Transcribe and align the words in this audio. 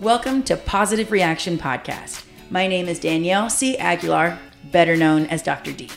Welcome 0.00 0.44
to 0.44 0.56
Positive 0.56 1.10
Reaction 1.10 1.58
Podcast. 1.58 2.24
My 2.50 2.68
name 2.68 2.86
is 2.86 3.00
Danielle 3.00 3.50
C. 3.50 3.76
Aguilar, 3.76 4.38
better 4.70 4.96
known 4.96 5.26
as 5.26 5.42
Dr. 5.42 5.72
D. 5.72 5.88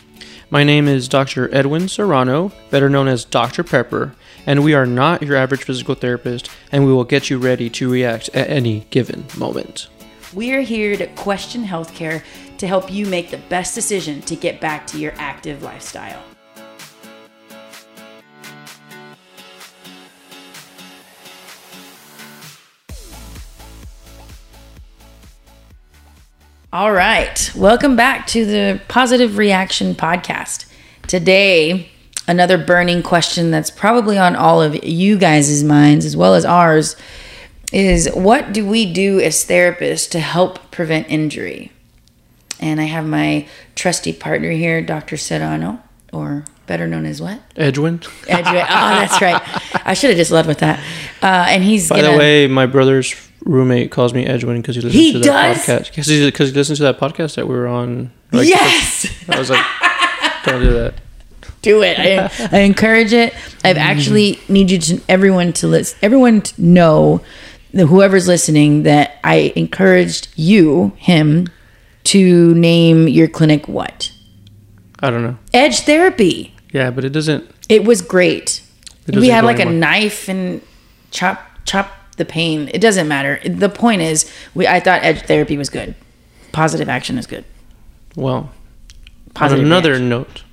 My 0.49 0.63
name 0.63 0.87
is 0.87 1.07
Dr. 1.07 1.53
Edwin 1.53 1.87
Serrano, 1.87 2.51
better 2.71 2.89
known 2.89 3.07
as 3.07 3.23
Dr. 3.23 3.63
Pepper, 3.63 4.15
and 4.47 4.63
we 4.63 4.73
are 4.73 4.87
not 4.87 5.21
your 5.21 5.35
average 5.35 5.65
physical 5.65 5.93
therapist, 5.93 6.49
and 6.71 6.83
we 6.83 6.91
will 6.91 7.03
get 7.03 7.29
you 7.29 7.37
ready 7.37 7.69
to 7.69 7.91
react 7.91 8.27
at 8.29 8.49
any 8.49 8.87
given 8.89 9.23
moment. 9.37 9.87
We 10.33 10.51
are 10.53 10.61
here 10.61 10.97
to 10.97 11.05
question 11.09 11.63
healthcare 11.63 12.23
to 12.57 12.65
help 12.65 12.91
you 12.91 13.05
make 13.05 13.29
the 13.29 13.37
best 13.49 13.75
decision 13.75 14.21
to 14.21 14.35
get 14.35 14.59
back 14.59 14.87
to 14.87 14.97
your 14.97 15.13
active 15.17 15.61
lifestyle. 15.61 16.23
All 26.73 26.93
right. 26.93 27.51
Welcome 27.53 27.97
back 27.97 28.27
to 28.27 28.45
the 28.45 28.79
Positive 28.87 29.37
Reaction 29.37 29.93
Podcast. 29.93 30.65
Today, 31.05 31.89
another 32.29 32.57
burning 32.57 33.03
question 33.03 33.51
that's 33.51 33.69
probably 33.69 34.17
on 34.17 34.37
all 34.37 34.61
of 34.61 34.81
you 34.81 35.17
guys' 35.17 35.65
minds 35.65 36.05
as 36.05 36.15
well 36.15 36.33
as 36.33 36.45
ours 36.45 36.95
is 37.73 38.09
what 38.13 38.53
do 38.53 38.65
we 38.65 38.91
do 38.91 39.19
as 39.19 39.45
therapists 39.45 40.09
to 40.11 40.21
help 40.21 40.71
prevent 40.71 41.09
injury? 41.09 41.73
And 42.61 42.79
I 42.79 42.85
have 42.85 43.05
my 43.05 43.49
trusty 43.75 44.13
partner 44.13 44.51
here, 44.51 44.81
Dr. 44.81 45.17
Serrano, 45.17 45.81
or 46.13 46.45
better 46.67 46.87
known 46.87 47.05
as 47.05 47.21
what? 47.21 47.41
Edwin. 47.57 48.01
Edwin. 48.29 48.55
oh, 48.55 48.65
that's 48.65 49.21
right. 49.21 49.41
I 49.85 49.93
should 49.93 50.11
have 50.11 50.17
just 50.17 50.31
led 50.31 50.45
with 50.45 50.59
that. 50.59 50.79
Uh, 51.21 51.47
and 51.49 51.65
he's 51.65 51.89
By 51.89 51.97
gonna, 51.99 52.13
the 52.13 52.17
way, 52.17 52.47
my 52.47 52.65
brother's 52.65 53.13
roommate 53.43 53.91
calls 53.91 54.13
me 54.13 54.25
Edwin 54.25 54.61
because 54.61 54.75
he 54.75 54.81
listens 54.81 55.01
He 55.01 55.13
to 55.13 55.19
does? 55.19 55.65
that 55.65 55.79
podcast. 55.81 55.89
Because 55.89 56.07
he, 56.07 56.31
'cause 56.31 56.49
he 56.49 56.55
listens 56.55 56.79
to 56.79 56.83
that 56.83 56.99
podcast 56.99 57.35
that 57.35 57.47
we 57.47 57.55
were 57.55 57.67
on. 57.67 58.11
Like, 58.31 58.47
yes. 58.47 59.07
I 59.29 59.39
was 59.39 59.49
like, 59.49 59.65
don't 60.45 60.61
do 60.61 60.73
that. 60.73 60.95
do 61.61 61.83
it. 61.83 61.99
I, 61.99 62.57
I 62.57 62.61
encourage 62.61 63.13
it. 63.13 63.33
I've 63.63 63.77
mm. 63.77 63.81
actually 63.81 64.39
need 64.49 64.71
you 64.71 64.79
to 64.79 65.01
everyone 65.07 65.53
to 65.53 65.67
listen. 65.67 65.97
Everyone 66.01 66.41
to 66.41 66.61
know 66.61 67.21
that 67.73 67.87
whoever's 67.87 68.27
listening 68.27 68.83
that 68.83 69.19
I 69.23 69.53
encouraged 69.55 70.29
you 70.35 70.93
him 70.97 71.47
to 72.05 72.53
name 72.55 73.07
your 73.07 73.27
clinic 73.27 73.67
what 73.67 74.11
I 74.99 75.09
don't 75.09 75.23
know. 75.23 75.37
Edge 75.53 75.81
Therapy. 75.81 76.53
Yeah, 76.71 76.91
but 76.91 77.03
it 77.05 77.09
doesn't. 77.09 77.49
It 77.69 77.85
was 77.85 78.01
great. 78.01 78.61
It 79.07 79.15
We 79.15 79.29
had 79.29 79.43
like 79.45 79.59
a 79.59 79.65
knife 79.65 80.29
and 80.29 80.61
chop 81.11 81.41
chop 81.65 81.91
the 82.17 82.25
pain. 82.25 82.69
It 82.73 82.79
doesn't 82.81 83.07
matter. 83.07 83.39
The 83.45 83.69
point 83.69 84.01
is, 84.01 84.31
we 84.53 84.67
I 84.67 84.79
thought 84.79 85.03
Edge 85.03 85.21
Therapy 85.23 85.57
was 85.57 85.69
good. 85.69 85.95
Positive 86.51 86.89
action 86.89 87.17
is 87.17 87.25
good. 87.27 87.45
Well, 88.15 88.51
Positive 89.33 89.63
on 89.63 89.65
another 89.67 89.91
reaction. 89.91 90.09
note, 90.09 90.43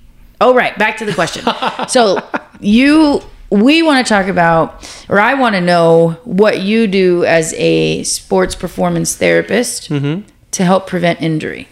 Oh, 0.41 0.55
right. 0.55 0.79
Back 0.79 0.97
to 0.99 1.05
the 1.05 1.13
question. 1.13 1.45
so 1.89 2.23
you, 2.61 3.21
we 3.51 3.83
want 3.83 4.07
to 4.07 4.09
talk 4.09 4.29
about, 4.29 4.89
or 5.09 5.19
I 5.19 5.35
want 5.35 5.57
to 5.57 5.61
know 5.61 6.11
what 6.25 6.61
you 6.63 6.87
do 6.87 7.25
as 7.25 7.53
a 7.55 8.05
sports 8.05 8.55
performance 8.55 9.17
therapist 9.17 9.89
to 9.89 10.65
help 10.65 10.87
prevent 10.87 11.21
injury. 11.21 11.67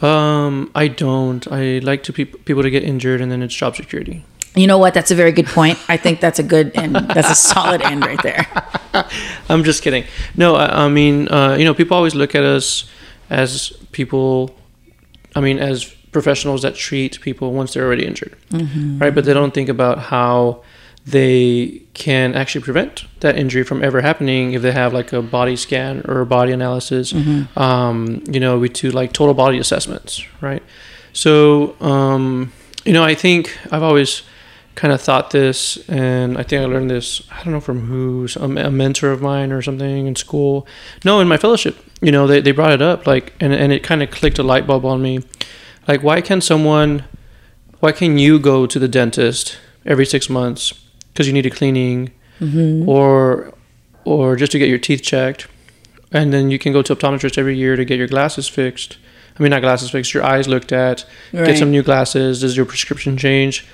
um, 0.00 0.70
I 0.74 0.88
don't. 0.88 1.46
I 1.52 1.78
like 1.78 2.02
to 2.04 2.12
peop 2.12 2.44
people 2.44 2.62
to 2.64 2.70
get 2.70 2.82
injured, 2.82 3.20
and 3.20 3.30
then 3.30 3.42
it's 3.42 3.54
job 3.54 3.76
security. 3.76 4.24
You 4.54 4.66
know 4.66 4.76
what? 4.78 4.92
That's 4.94 5.10
a 5.10 5.14
very 5.14 5.32
good 5.32 5.46
point. 5.46 5.78
I 5.88 5.96
think 5.96 6.20
that's 6.20 6.38
a 6.38 6.42
good 6.42 6.72
and 6.74 6.94
that's 6.94 7.30
a 7.30 7.34
solid 7.34 7.80
end 7.82 8.04
right 8.04 8.22
there. 8.22 8.46
I'm 9.48 9.64
just 9.64 9.82
kidding. 9.82 10.04
No, 10.36 10.56
I, 10.56 10.84
I 10.84 10.88
mean, 10.88 11.28
uh, 11.28 11.56
you 11.58 11.64
know, 11.64 11.72
people 11.74 11.96
always 11.96 12.14
look 12.14 12.34
at 12.34 12.44
us 12.44 12.84
as 13.30 13.72
people. 13.92 14.54
I 15.34 15.40
mean, 15.40 15.58
as 15.58 15.84
professionals 16.12 16.60
that 16.62 16.74
treat 16.74 17.18
people 17.22 17.52
once 17.54 17.72
they're 17.72 17.86
already 17.86 18.04
injured, 18.06 18.36
right? 18.98 19.14
But 19.14 19.24
they 19.24 19.32
don't 19.32 19.54
think 19.54 19.70
about 19.70 19.98
how 19.98 20.62
they 21.06 21.82
can 21.94 22.34
actually 22.34 22.60
prevent 22.62 23.04
that 23.20 23.36
injury 23.36 23.64
from 23.64 23.82
ever 23.82 24.02
happening 24.02 24.52
if 24.52 24.60
they 24.62 24.70
have 24.72 24.92
like 24.92 25.12
a 25.14 25.22
body 25.22 25.56
scan 25.56 26.02
or 26.06 26.20
a 26.20 26.26
body 26.26 26.52
analysis. 26.52 27.12
Um, 27.56 28.22
you 28.30 28.38
know, 28.38 28.58
we 28.58 28.68
do 28.68 28.90
like 28.90 29.14
total 29.14 29.32
body 29.34 29.58
assessments, 29.58 30.22
right? 30.42 30.62
So, 31.14 31.74
um, 31.80 32.52
you 32.84 32.92
know, 32.92 33.02
I 33.02 33.14
think 33.14 33.56
I've 33.72 33.82
always 33.82 34.22
kind 34.74 34.92
of 34.92 35.00
thought 35.00 35.30
this, 35.30 35.76
and 35.88 36.38
I 36.38 36.42
think 36.42 36.62
I 36.62 36.64
learned 36.64 36.90
this. 36.90 37.22
I 37.30 37.42
don't 37.44 37.52
know 37.52 37.60
from 37.60 37.86
who, 37.86 38.26
some- 38.28 38.56
a 38.58 38.70
mentor 38.70 39.10
of 39.10 39.20
mine 39.20 39.52
or 39.52 39.60
something 39.62 40.06
in 40.06 40.16
school. 40.16 40.66
No, 41.04 41.20
in 41.20 41.28
my 41.28 41.36
fellowship, 41.36 41.76
you 42.00 42.10
know, 42.10 42.26
they, 42.26 42.40
they 42.40 42.52
brought 42.52 42.72
it 42.72 42.82
up, 42.82 43.06
like, 43.06 43.34
and 43.40 43.52
and 43.52 43.72
it 43.72 43.82
kind 43.82 44.02
of 44.02 44.10
clicked 44.10 44.38
a 44.38 44.42
light 44.42 44.66
bulb 44.66 44.84
on 44.84 45.02
me. 45.02 45.20
Like, 45.86 46.02
why 46.02 46.20
can 46.20 46.40
someone, 46.40 47.04
why 47.80 47.92
can 47.92 48.18
you 48.18 48.38
go 48.38 48.66
to 48.66 48.78
the 48.78 48.88
dentist 48.88 49.58
every 49.84 50.06
six 50.06 50.30
months 50.30 50.72
because 51.12 51.26
you 51.26 51.32
need 51.32 51.46
a 51.46 51.50
cleaning, 51.50 52.10
mm-hmm. 52.40 52.88
or 52.88 53.52
or 54.04 54.36
just 54.36 54.52
to 54.52 54.58
get 54.58 54.68
your 54.68 54.78
teeth 54.78 55.02
checked, 55.02 55.48
and 56.12 56.32
then 56.32 56.50
you 56.50 56.58
can 56.58 56.72
go 56.72 56.82
to 56.82 56.96
optometrist 56.96 57.36
every 57.36 57.56
year 57.56 57.76
to 57.76 57.84
get 57.84 57.98
your 57.98 58.08
glasses 58.08 58.48
fixed. 58.48 58.96
I 59.38 59.42
mean, 59.42 59.50
not 59.50 59.62
glasses 59.62 59.90
fixed, 59.90 60.12
your 60.12 60.24
eyes 60.24 60.46
looked 60.46 60.72
at, 60.72 61.06
Right. 61.32 61.46
get 61.46 61.58
some 61.58 61.70
new 61.70 61.82
glasses. 61.82 62.40
Does 62.40 62.54
your 62.56 62.66
prescription 62.66 63.16
change? 63.16 63.66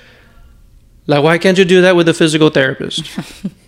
Like, 1.09 1.23
why 1.23 1.39
can't 1.39 1.57
you 1.57 1.65
do 1.65 1.81
that 1.81 1.95
with 1.95 2.07
a 2.07 2.13
physical 2.13 2.51
therapist? 2.51 3.09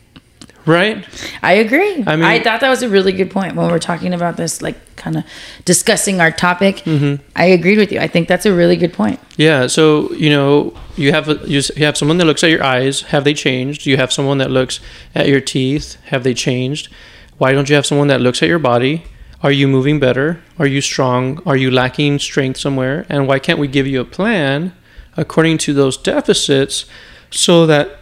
right? 0.67 1.03
I 1.41 1.53
agree. 1.53 2.03
I 2.05 2.15
mean, 2.15 2.23
I 2.23 2.39
thought 2.39 2.61
that 2.61 2.69
was 2.69 2.83
a 2.83 2.87
really 2.87 3.11
good 3.11 3.31
point 3.31 3.55
when 3.55 3.67
we're 3.71 3.79
talking 3.79 4.13
about 4.13 4.37
this, 4.37 4.61
like 4.61 4.95
kind 4.95 5.17
of 5.17 5.23
discussing 5.65 6.21
our 6.21 6.29
topic. 6.29 6.77
Mm-hmm. 6.85 7.23
I 7.35 7.45
agreed 7.45 7.79
with 7.79 7.91
you. 7.91 7.99
I 7.99 8.07
think 8.07 8.27
that's 8.27 8.45
a 8.45 8.53
really 8.53 8.75
good 8.75 8.93
point. 8.93 9.19
Yeah. 9.37 9.65
So 9.65 10.13
you 10.13 10.29
know, 10.29 10.77
you 10.97 11.13
have 11.13 11.29
a, 11.29 11.35
you 11.47 11.63
you 11.75 11.83
have 11.83 11.97
someone 11.97 12.19
that 12.19 12.25
looks 12.25 12.43
at 12.43 12.51
your 12.51 12.63
eyes. 12.63 13.01
Have 13.09 13.23
they 13.23 13.33
changed? 13.33 13.87
You 13.87 13.97
have 13.97 14.13
someone 14.13 14.37
that 14.37 14.51
looks 14.51 14.79
at 15.15 15.27
your 15.27 15.41
teeth. 15.41 15.97
Have 16.05 16.23
they 16.23 16.35
changed? 16.35 16.93
Why 17.39 17.53
don't 17.53 17.69
you 17.69 17.75
have 17.75 17.87
someone 17.87 18.09
that 18.09 18.21
looks 18.21 18.43
at 18.43 18.49
your 18.49 18.59
body? 18.59 19.03
Are 19.41 19.51
you 19.51 19.67
moving 19.67 19.99
better? 19.99 20.43
Are 20.59 20.67
you 20.67 20.79
strong? 20.79 21.41
Are 21.47 21.57
you 21.57 21.71
lacking 21.71 22.19
strength 22.19 22.59
somewhere? 22.59 23.07
And 23.09 23.27
why 23.27 23.39
can't 23.39 23.57
we 23.57 23.67
give 23.67 23.87
you 23.87 23.99
a 23.99 24.05
plan 24.05 24.73
according 25.17 25.57
to 25.57 25.73
those 25.73 25.97
deficits 25.97 26.85
so 27.31 27.65
that 27.65 27.97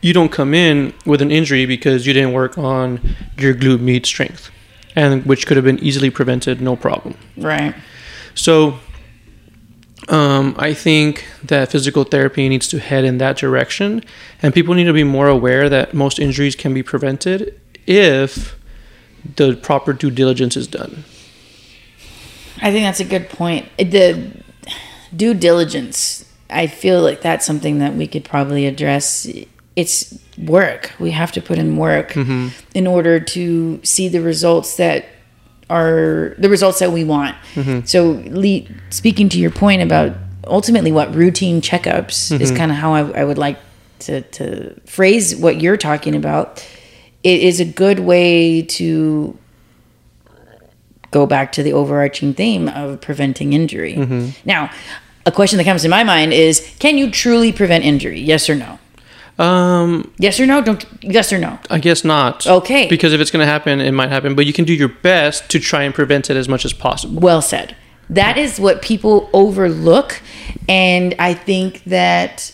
you 0.00 0.12
don't 0.12 0.30
come 0.30 0.54
in 0.54 0.94
with 1.04 1.20
an 1.20 1.30
injury 1.30 1.66
because 1.66 2.06
you 2.06 2.12
didn't 2.12 2.32
work 2.32 2.56
on 2.56 3.00
your 3.36 3.54
glute 3.54 3.80
med 3.80 4.06
strength, 4.06 4.50
and 4.94 5.24
which 5.26 5.46
could 5.46 5.56
have 5.56 5.64
been 5.64 5.78
easily 5.80 6.10
prevented, 6.10 6.60
no 6.60 6.76
problem. 6.76 7.16
Right. 7.36 7.74
So, 8.34 8.78
um, 10.08 10.54
I 10.58 10.72
think 10.72 11.26
that 11.42 11.70
physical 11.70 12.04
therapy 12.04 12.48
needs 12.48 12.68
to 12.68 12.78
head 12.78 13.04
in 13.04 13.18
that 13.18 13.36
direction, 13.36 14.04
and 14.40 14.54
people 14.54 14.74
need 14.74 14.84
to 14.84 14.92
be 14.92 15.04
more 15.04 15.28
aware 15.28 15.68
that 15.68 15.92
most 15.92 16.18
injuries 16.18 16.54
can 16.54 16.72
be 16.72 16.82
prevented 16.82 17.60
if 17.86 18.56
the 19.36 19.56
proper 19.56 19.92
due 19.92 20.10
diligence 20.10 20.56
is 20.56 20.66
done. 20.68 21.04
I 22.60 22.70
think 22.72 22.84
that's 22.84 23.00
a 23.00 23.04
good 23.04 23.28
point. 23.28 23.68
The 23.76 24.42
due 25.14 25.34
diligence, 25.34 26.27
I 26.50 26.66
feel 26.66 27.02
like 27.02 27.20
that's 27.20 27.44
something 27.44 27.78
that 27.78 27.94
we 27.94 28.06
could 28.06 28.24
probably 28.24 28.66
address. 28.66 29.30
It's 29.76 30.18
work. 30.38 30.92
We 30.98 31.10
have 31.12 31.32
to 31.32 31.42
put 31.42 31.58
in 31.58 31.76
work 31.76 32.12
mm-hmm. 32.12 32.48
in 32.74 32.86
order 32.86 33.20
to 33.20 33.80
see 33.84 34.08
the 34.08 34.20
results 34.20 34.76
that 34.76 35.06
are 35.70 36.34
the 36.38 36.48
results 36.48 36.78
that 36.78 36.92
we 36.92 37.04
want. 37.04 37.36
Mm-hmm. 37.54 37.84
So, 37.84 38.22
le- 38.26 38.66
speaking 38.90 39.28
to 39.30 39.38
your 39.38 39.50
point 39.50 39.82
about 39.82 40.16
ultimately 40.46 40.90
what 40.90 41.14
routine 41.14 41.60
checkups 41.60 42.32
is 42.40 42.48
mm-hmm. 42.48 42.56
kind 42.56 42.70
of 42.70 42.78
how 42.78 42.94
I, 42.94 43.20
I 43.20 43.24
would 43.24 43.38
like 43.38 43.58
to, 44.00 44.22
to 44.22 44.80
phrase 44.86 45.36
what 45.36 45.60
you're 45.60 45.76
talking 45.76 46.14
about. 46.14 46.66
It 47.22 47.42
is 47.42 47.60
a 47.60 47.64
good 47.64 48.00
way 48.00 48.62
to 48.62 49.36
go 51.10 51.26
back 51.26 51.52
to 51.52 51.62
the 51.62 51.72
overarching 51.72 52.32
theme 52.34 52.68
of 52.68 53.00
preventing 53.00 53.52
injury. 53.52 53.96
Now, 54.44 54.70
a 55.28 55.30
question 55.30 55.58
that 55.58 55.64
comes 55.64 55.82
to 55.82 55.88
my 55.88 56.02
mind 56.04 56.32
is 56.32 56.66
can 56.78 56.96
you 56.98 57.10
truly 57.10 57.52
prevent 57.52 57.84
injury? 57.84 58.18
Yes 58.20 58.48
or 58.48 58.54
no? 58.54 58.78
Um, 59.38 60.12
Yes 60.18 60.40
or 60.40 60.46
no? 60.46 60.60
Don't 60.62 60.84
yes 61.02 61.32
or 61.32 61.38
no? 61.38 61.58
I 61.70 61.78
guess 61.78 62.02
not. 62.04 62.46
Okay. 62.46 62.88
Because 62.88 63.12
if 63.12 63.20
it's 63.20 63.30
going 63.30 63.44
to 63.46 63.52
happen, 63.52 63.80
it 63.80 63.92
might 63.92 64.08
happen, 64.08 64.34
but 64.34 64.46
you 64.46 64.52
can 64.52 64.64
do 64.64 64.72
your 64.74 64.88
best 64.88 65.48
to 65.50 65.60
try 65.60 65.82
and 65.84 65.94
prevent 65.94 66.28
it 66.30 66.36
as 66.36 66.48
much 66.48 66.64
as 66.64 66.72
possible. 66.72 67.20
Well 67.20 67.42
said. 67.42 67.76
That 68.10 68.38
is 68.38 68.58
what 68.58 68.80
people 68.80 69.28
overlook 69.32 70.20
and 70.68 71.14
I 71.18 71.34
think 71.34 71.84
that 71.84 72.52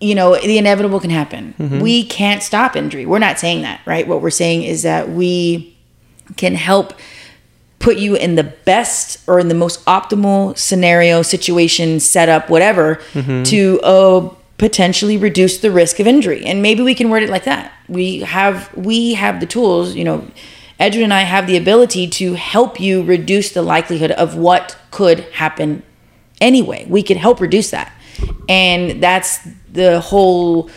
you 0.00 0.16
know, 0.16 0.36
the 0.36 0.58
inevitable 0.58 0.98
can 0.98 1.10
happen. 1.10 1.54
We 1.80 2.04
can't 2.04 2.42
stop 2.42 2.74
injury. 2.74 3.06
We're 3.06 3.20
not 3.20 3.38
saying 3.38 3.62
that, 3.62 3.80
right? 3.86 4.06
What 4.08 4.20
we're 4.20 4.30
saying 4.30 4.64
is 4.64 4.82
that 4.82 5.10
we 5.10 5.76
can 6.36 6.56
help 6.56 6.94
put 7.82 7.98
you 7.98 8.14
in 8.14 8.36
the 8.36 8.44
best 8.44 9.18
or 9.26 9.38
in 9.40 9.48
the 9.48 9.54
most 9.54 9.84
optimal 9.86 10.56
scenario, 10.56 11.20
situation, 11.20 12.00
setup, 12.00 12.48
whatever, 12.48 13.00
to 13.44 13.80
uh, 13.80 14.28
potentially 14.56 15.16
reduce 15.16 15.58
the 15.58 15.70
risk 15.70 15.98
of 15.98 16.06
injury. 16.06 16.44
And 16.46 16.62
maybe 16.62 16.82
we 16.82 16.94
can 16.94 17.10
word 17.10 17.24
it 17.24 17.28
like 17.28 17.44
that. 17.44 17.72
We 17.88 18.20
have 18.20 18.74
we 18.76 19.14
have 19.14 19.40
the 19.40 19.46
tools, 19.46 19.94
you 19.94 20.04
know, 20.04 20.26
Edwin 20.78 21.04
and 21.04 21.14
I 21.14 21.22
have 21.22 21.46
the 21.46 21.56
ability 21.56 22.08
to 22.08 22.34
help 22.34 22.80
you 22.80 23.02
reduce 23.02 23.52
the 23.52 23.62
likelihood 23.62 24.12
of 24.12 24.36
what 24.36 24.76
could 24.92 25.20
happen 25.32 25.82
anyway. 26.40 26.86
We 26.88 27.02
could 27.02 27.16
help 27.16 27.40
reduce 27.40 27.70
that. 27.70 27.92
And 28.48 29.02
that's 29.02 29.40
the 29.72 30.00
whole 30.00 30.70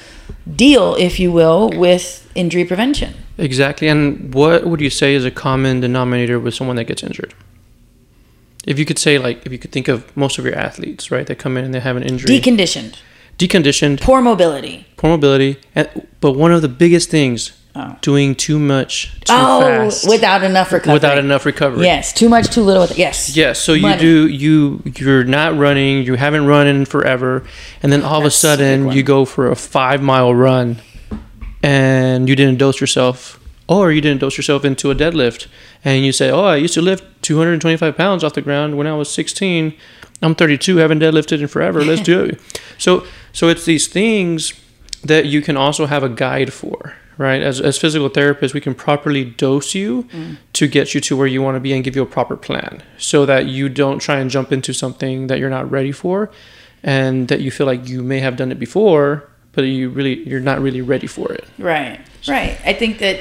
deal, 0.56 0.96
if 0.96 1.20
you 1.20 1.32
will, 1.32 1.70
with 1.70 2.30
injury 2.34 2.66
prevention. 2.66 3.14
Exactly. 3.38 3.88
And 3.88 4.34
what 4.34 4.66
would 4.66 4.80
you 4.82 4.90
say 4.90 5.14
is 5.14 5.26
a 5.26 5.32
common 5.32 5.82
denominator 5.82 6.40
with 6.40 6.54
someone 6.54 6.76
that 6.78 6.86
gets 6.86 7.04
injured? 7.04 7.34
If 8.66 8.80
you 8.80 8.86
could 8.86 8.98
say, 8.98 9.20
like, 9.20 9.46
if 9.46 9.52
you 9.52 9.60
could 9.60 9.72
think 9.72 9.88
of 9.88 10.16
most 10.18 10.40
of 10.40 10.46
your 10.46 10.56
athletes, 10.56 11.12
right, 11.12 11.28
that 11.28 11.38
come 11.38 11.58
in 11.58 11.66
and 11.66 11.74
they 11.74 11.80
have 11.80 11.98
an 11.98 12.04
injury, 12.04 12.40
Deconditioned, 12.40 12.96
deconditioned, 13.38 14.02
poor 14.02 14.22
mobility. 14.22 14.88
poor 14.98 15.12
mobility, 15.12 15.60
and, 15.76 16.08
but 16.20 16.32
one 16.32 16.52
of 16.52 16.62
the 16.62 16.70
biggest 16.70 17.10
things, 17.10 17.52
Oh. 17.78 17.98
doing 18.00 18.36
too 18.36 18.58
much 18.58 19.12
too 19.26 19.34
oh, 19.36 19.60
fast 19.60 20.08
without 20.08 20.44
enough 20.44 20.72
recovery. 20.72 20.94
without 20.94 21.18
enough 21.18 21.46
recovery. 21.46 21.84
Yes, 21.84 22.14
too 22.14 22.30
much, 22.30 22.50
too 22.50 22.62
little. 22.62 22.84
With, 22.84 22.98
yes. 22.98 23.36
Yes, 23.36 23.60
so 23.60 23.74
you 23.74 23.82
Money. 23.82 24.00
do 24.00 24.28
you 24.30 24.82
you're 24.96 25.26
not 25.26 25.58
running, 25.58 26.04
you 26.04 26.16
haven't 26.16 26.46
run 26.48 26.68
in 26.68 26.86
forever, 26.86 27.44
and 27.84 27.92
then 27.92 28.02
all 28.02 28.20
of 28.20 28.22
a 28.22 28.28
That's 28.28 28.36
a 28.36 28.40
sudden 28.40 28.92
you 28.94 29.04
go 29.04 29.26
for 29.26 29.52
a 29.52 29.58
five 29.58 30.02
mile 30.02 30.34
run, 30.34 30.78
and 31.66 32.30
you 32.30 32.36
didn't 32.36 32.60
dose 32.60 32.80
yourself, 32.80 33.40
or 33.68 33.92
you 33.92 34.00
didn't 34.00 34.22
dose 34.22 34.38
yourself 34.38 34.64
into 34.64 34.92
a 34.92 34.96
deadlift, 34.96 35.48
and 35.84 36.06
you 36.06 36.12
say, 36.12 36.30
"Oh, 36.30 36.46
I 36.46 36.58
used 36.58 36.76
to 36.76 36.82
lift 36.82 37.04
225 37.24 37.98
pounds 37.98 38.24
off 38.24 38.36
the 38.36 38.42
ground 38.42 38.78
when 38.78 38.86
I 38.86 38.94
was 38.94 39.10
16. 39.10 39.74
I'm 40.22 40.36
32, 40.36 40.78
haven't 40.78 41.00
deadlifted 41.00 41.42
in 41.42 41.48
forever. 41.48 41.84
Let's 41.84 42.02
do 42.02 42.24
it." 42.24 42.40
So 42.78 43.06
so 43.32 43.48
it's 43.48 43.64
these 43.64 43.88
things 43.88 44.54
that 45.02 45.26
you 45.28 45.42
can 45.42 45.56
also 45.56 45.86
have 45.86 46.04
a 46.04 46.10
guide 46.10 46.52
for. 46.54 46.96
Right, 47.18 47.42
as, 47.42 47.62
as 47.62 47.78
physical 47.78 48.10
therapists, 48.10 48.54
we 48.54 48.60
can 48.60 48.76
properly 48.76 49.24
dose 49.24 49.74
you 49.74 50.04
mm. 50.04 50.36
to 50.52 50.68
get 50.68 50.94
you 50.94 51.00
to 51.00 51.16
where 51.16 51.28
you 51.28 51.42
want 51.42 51.56
to 51.56 51.62
be 51.62 51.72
and 51.72 51.82
give 51.82 51.96
you 51.96 52.02
a 52.02 52.06
proper 52.18 52.36
plan 52.36 52.84
so 52.98 53.26
that 53.26 53.46
you 53.46 53.70
don't 53.70 54.00
try 54.00 54.18
and 54.20 54.30
jump 54.30 54.52
into 54.52 54.74
something 54.74 55.28
that 55.28 55.40
you're 55.40 55.50
not 55.50 55.72
ready 55.72 55.94
for 55.94 56.30
and 56.84 57.30
that 57.30 57.40
you 57.40 57.52
feel 57.52 57.66
like 57.66 57.88
you 57.88 58.04
may 58.04 58.20
have 58.20 58.36
done 58.36 58.52
it 58.52 58.60
before 58.60 59.30
but 59.56 59.64
you 59.64 59.90
really 59.90 60.28
you're 60.28 60.40
not 60.40 60.62
really 60.62 60.82
ready 60.82 61.08
for 61.08 61.32
it 61.32 61.46
Right, 61.58 62.00
right. 62.28 62.58
I 62.66 62.74
think 62.74 63.00
that 63.00 63.20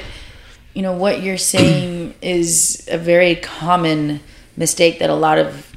you 0.73 0.81
know 0.81 0.93
what 0.93 1.21
you're 1.23 1.37
saying 1.37 2.13
is 2.21 2.87
a 2.91 2.97
very 2.97 3.35
common 3.35 4.19
mistake 4.57 4.99
that 4.99 5.09
a 5.09 5.15
lot 5.15 5.37
of 5.37 5.75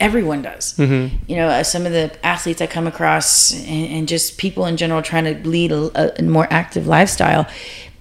everyone 0.00 0.42
does. 0.42 0.74
mm-hmm. 0.76 1.16
You 1.26 1.36
know, 1.36 1.48
uh, 1.48 1.62
some 1.62 1.86
of 1.86 1.92
the 1.92 2.14
athletes 2.24 2.60
I 2.60 2.66
come 2.66 2.86
across, 2.86 3.52
and, 3.52 3.86
and 3.86 4.08
just 4.08 4.38
people 4.38 4.66
in 4.66 4.76
general 4.76 5.02
trying 5.02 5.24
to 5.24 5.48
lead 5.48 5.72
a, 5.72 6.18
a 6.18 6.22
more 6.22 6.46
active 6.50 6.86
lifestyle, 6.86 7.46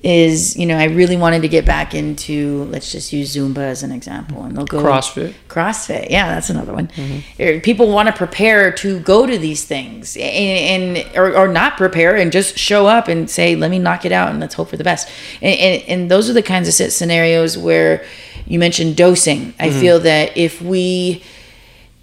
is 0.04 0.56
you 0.56 0.66
know 0.68 0.78
I 0.78 0.86
really 0.86 1.18
wanted 1.18 1.42
to 1.42 1.48
get 1.48 1.66
back 1.66 1.96
into 1.96 2.66
let's 2.66 2.92
just 2.92 3.12
use 3.12 3.36
Zumba 3.36 3.58
as 3.60 3.82
an 3.82 3.92
example, 3.92 4.44
and 4.44 4.56
they'll 4.56 4.66
go 4.66 4.82
crossfit 4.84 5.34
CrossFit, 5.50 6.10
yeah, 6.12 6.36
that's 6.36 6.50
another 6.52 6.72
one. 6.74 6.88
Mm-hmm. 6.90 7.60
People 7.62 7.90
want 7.92 8.08
to 8.08 8.14
prepare 8.14 8.72
to 8.74 9.00
go 9.00 9.26
to 9.26 9.38
these 9.40 9.66
things, 9.66 10.16
and, 10.16 10.98
and 10.98 11.18
or, 11.18 11.36
or 11.36 11.48
not 11.48 11.78
prepare 11.78 12.16
and 12.16 12.32
just 12.32 12.58
show 12.60 12.86
up 12.86 13.08
and 13.08 13.28
say, 13.30 13.56
"Let 13.56 13.72
me 13.72 13.80
knock 13.80 14.06
it 14.06 14.12
out 14.12 14.30
and 14.30 14.40
let's 14.40 14.54
hope 14.54 14.70
for 14.70 14.78
the 14.78 14.84
best." 14.84 15.10
And, 15.42 15.60
and, 15.60 15.84
and 15.88 16.12
those 16.12 16.30
are 16.30 16.34
the 16.34 16.44
kinds 16.44 16.68
of 16.68 16.92
scenarios 16.94 17.58
where 17.58 18.06
you 18.46 18.60
mentioned 18.60 18.96
dosing. 18.98 19.54
I 19.60 19.70
Mm-hmm. 19.70 19.80
feel 19.80 20.00
that 20.02 20.38
if 20.38 20.62
we 20.62 21.24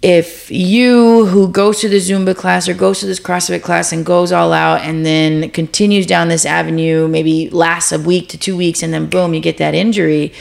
if 0.05 0.51
you 0.51 1.25
who 1.25 1.47
goes 1.47 1.79
to 1.79 1.89
the 1.89 1.97
Zumba 1.97 2.35
class 2.35 2.69
or 2.69 2.75
goes 2.75 2.99
to 2.99 3.07
this 3.07 3.19
CrossFit 3.19 3.63
class 3.63 3.91
and 3.91 4.05
goes 4.05 4.31
all 4.31 4.53
out 4.53 4.81
and 4.81 5.03
then 5.03 5.49
continues 5.49 6.05
down 6.05 6.27
this 6.27 6.45
avenue, 6.45 7.07
maybe 7.07 7.49
lasts 7.49 7.91
a 7.91 7.99
week 7.99 8.29
to 8.29 8.37
two 8.37 8.55
weeks, 8.55 8.83
and 8.83 8.93
then 8.93 9.09
boom, 9.09 9.33
you 9.33 9.39
get 9.39 9.57
that 9.57 9.73
injury. 9.73 10.31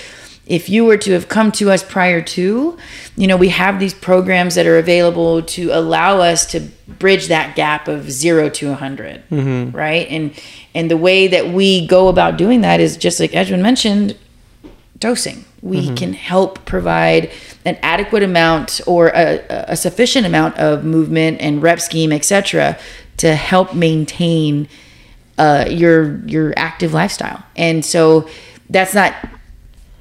If 0.46 0.68
you 0.68 0.84
were 0.84 0.98
to 0.98 1.12
have 1.12 1.30
come 1.30 1.50
to 1.52 1.70
us 1.70 1.82
prior 1.82 2.20
to, 2.20 2.76
you 3.16 3.26
know, 3.26 3.38
we 3.38 3.48
have 3.48 3.80
these 3.80 3.94
programs 3.94 4.54
that 4.56 4.66
are 4.66 4.76
available 4.76 5.40
to 5.40 5.70
allow 5.70 6.18
us 6.18 6.44
to 6.52 6.60
bridge 6.86 7.28
that 7.28 7.56
gap 7.56 7.88
of 7.88 8.10
zero 8.10 8.50
to 8.50 8.68
100, 8.68 9.22
mm-hmm. 9.30 9.74
right? 9.74 10.06
And 10.10 10.38
and 10.74 10.90
the 10.90 10.98
way 10.98 11.26
that 11.26 11.48
we 11.48 11.86
go 11.86 12.08
about 12.08 12.36
doing 12.36 12.60
that 12.60 12.80
is 12.80 12.98
just 12.98 13.18
like 13.18 13.34
Edwin 13.34 13.62
mentioned, 13.62 14.18
dosing. 14.98 15.46
We 15.64 15.94
can 15.94 16.12
help 16.12 16.64
provide 16.66 17.30
an 17.64 17.78
adequate 17.82 18.22
amount 18.22 18.80
or 18.86 19.08
a, 19.08 19.40
a 19.68 19.76
sufficient 19.76 20.26
amount 20.26 20.58
of 20.58 20.84
movement 20.84 21.40
and 21.40 21.62
rep 21.62 21.80
scheme, 21.80 22.12
etc., 22.12 22.76
to 23.16 23.34
help 23.34 23.74
maintain 23.74 24.68
uh, 25.38 25.64
your 25.70 26.18
your 26.26 26.52
active 26.56 26.92
lifestyle. 26.92 27.42
And 27.56 27.82
so 27.84 28.28
that's 28.68 28.94
not 28.94 29.14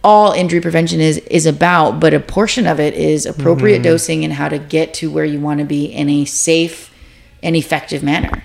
all 0.04 0.34
injury 0.34 0.60
prevention 0.60 1.00
is 1.00 1.18
is 1.20 1.46
about, 1.46 2.00
but 2.00 2.14
a 2.14 2.20
portion 2.20 2.68
of 2.68 2.80
it 2.82 2.94
is 2.94 3.26
appropriate 3.26 3.82
dosing 3.84 4.26
and 4.26 4.34
how 4.34 4.50
to 4.50 4.60
get 4.60 4.94
to 4.96 5.10
where 5.10 5.24
you 5.26 5.40
want 5.40 5.60
to 5.60 5.66
be 5.66 5.86
in 5.86 6.10
a 6.10 6.26
safe 6.26 6.94
and 7.42 7.56
effective 7.56 8.04
manner. 8.04 8.44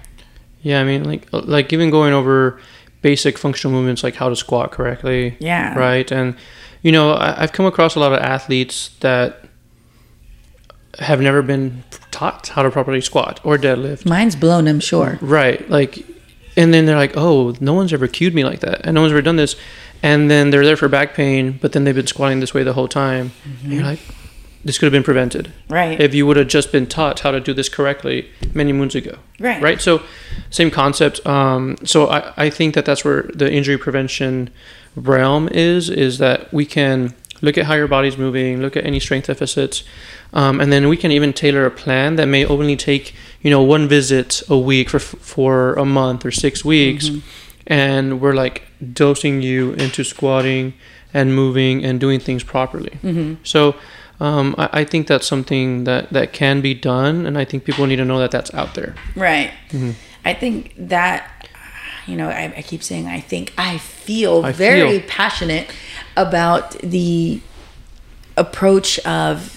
yeah 0.62 0.80
i 0.80 0.84
mean 0.84 1.04
like 1.04 1.26
like 1.32 1.72
even 1.72 1.88
going 1.90 2.12
over 2.12 2.58
basic 3.02 3.38
functional 3.38 3.72
movements 3.72 4.02
like 4.02 4.16
how 4.16 4.28
to 4.28 4.34
squat 4.36 4.72
correctly 4.72 5.36
Yeah. 5.38 5.78
right 5.78 6.10
and 6.12 6.34
you 6.82 6.92
know 6.92 7.12
I, 7.12 7.42
i've 7.42 7.52
come 7.52 7.66
across 7.66 7.94
a 7.96 8.00
lot 8.00 8.12
of 8.12 8.18
athletes 8.20 8.90
that 9.00 9.44
have 10.98 11.20
never 11.20 11.42
been 11.42 11.84
taught 12.10 12.48
how 12.48 12.62
to 12.62 12.70
properly 12.70 13.00
squat 13.00 13.40
or 13.44 13.56
deadlift 13.56 14.04
Mine's 14.06 14.34
blown, 14.34 14.66
I'm 14.66 14.80
sure. 14.80 15.18
Right. 15.20 15.68
Like, 15.70 16.04
and 16.56 16.74
then 16.74 16.86
they're 16.86 16.96
like, 16.96 17.16
oh, 17.16 17.54
no 17.60 17.72
one's 17.72 17.92
ever 17.92 18.08
cued 18.08 18.34
me 18.34 18.42
like 18.42 18.60
that. 18.60 18.80
And 18.84 18.94
no 18.96 19.02
one's 19.02 19.12
ever 19.12 19.22
done 19.22 19.36
this. 19.36 19.54
And 20.02 20.28
then 20.28 20.50
they're 20.50 20.64
there 20.64 20.76
for 20.76 20.88
back 20.88 21.14
pain, 21.14 21.58
but 21.62 21.70
then 21.72 21.84
they've 21.84 21.94
been 21.94 22.08
squatting 22.08 22.40
this 22.40 22.52
way 22.52 22.64
the 22.64 22.72
whole 22.72 22.88
time. 22.88 23.30
And 23.62 23.72
you're 23.72 23.84
like, 23.84 24.00
this 24.64 24.76
could 24.76 24.86
have 24.86 24.92
been 24.92 25.04
prevented 25.04 25.52
Right. 25.68 26.00
if 26.00 26.14
you 26.14 26.26
would 26.26 26.36
have 26.36 26.48
just 26.48 26.72
been 26.72 26.86
taught 26.86 27.20
how 27.20 27.30
to 27.30 27.38
do 27.38 27.54
this 27.54 27.68
correctly 27.68 28.28
many 28.54 28.72
moons 28.72 28.96
ago. 28.96 29.18
Right. 29.38 29.62
Right. 29.62 29.80
So, 29.80 30.02
same 30.50 30.70
concept. 30.72 31.24
Um, 31.24 31.76
so 31.84 32.08
I, 32.08 32.32
I 32.36 32.50
think 32.50 32.74
that 32.74 32.84
that's 32.84 33.04
where 33.04 33.22
the 33.34 33.48
injury 33.52 33.78
prevention 33.78 34.50
realm 34.98 35.48
is, 35.48 35.88
is 35.90 36.18
that 36.18 36.52
we 36.52 36.64
can 36.64 37.14
look 37.40 37.56
at 37.56 37.66
how 37.66 37.74
your 37.74 37.88
body's 37.88 38.18
moving, 38.18 38.60
look 38.60 38.76
at 38.76 38.84
any 38.84 39.00
strength 39.00 39.28
deficits, 39.28 39.84
um, 40.32 40.60
and 40.60 40.72
then 40.72 40.88
we 40.88 40.96
can 40.96 41.10
even 41.10 41.32
tailor 41.32 41.64
a 41.64 41.70
plan 41.70 42.16
that 42.16 42.26
may 42.26 42.44
only 42.44 42.76
take, 42.76 43.14
you 43.40 43.50
know, 43.50 43.62
one 43.62 43.88
visit 43.88 44.42
a 44.48 44.58
week 44.58 44.90
for, 44.90 44.98
for 44.98 45.74
a 45.74 45.84
month 45.84 46.26
or 46.26 46.30
six 46.30 46.64
weeks. 46.64 47.10
And 47.66 48.20
we're 48.20 48.34
like 48.34 48.62
dosing 48.92 49.42
you 49.42 49.72
into 49.74 50.02
squatting 50.02 50.72
and 51.12 51.34
moving 51.34 51.84
and 51.84 52.00
doing 52.00 52.18
things 52.18 52.42
properly. 52.42 52.98
So, 53.44 53.76
um, 54.20 54.54
I, 54.58 54.80
I 54.80 54.84
think 54.84 55.06
that's 55.06 55.26
something 55.26 55.84
that, 55.84 56.10
that 56.10 56.32
can 56.32 56.60
be 56.60 56.74
done, 56.74 57.26
and 57.26 57.38
I 57.38 57.44
think 57.44 57.64
people 57.64 57.86
need 57.86 57.96
to 57.96 58.04
know 58.04 58.18
that 58.18 58.30
that's 58.30 58.52
out 58.54 58.74
there. 58.74 58.94
Right. 59.14 59.52
Mm-hmm. 59.68 59.92
I 60.24 60.34
think 60.34 60.74
that, 60.76 61.37
you 62.08 62.16
know, 62.16 62.28
I, 62.28 62.52
I 62.56 62.62
keep 62.62 62.82
saying 62.82 63.06
I 63.06 63.20
think 63.20 63.52
I 63.58 63.78
feel 63.78 64.44
I 64.44 64.52
very 64.52 64.98
feel. 65.00 65.08
passionate 65.08 65.70
about 66.16 66.72
the 66.80 67.40
approach 68.36 68.98
of 69.00 69.54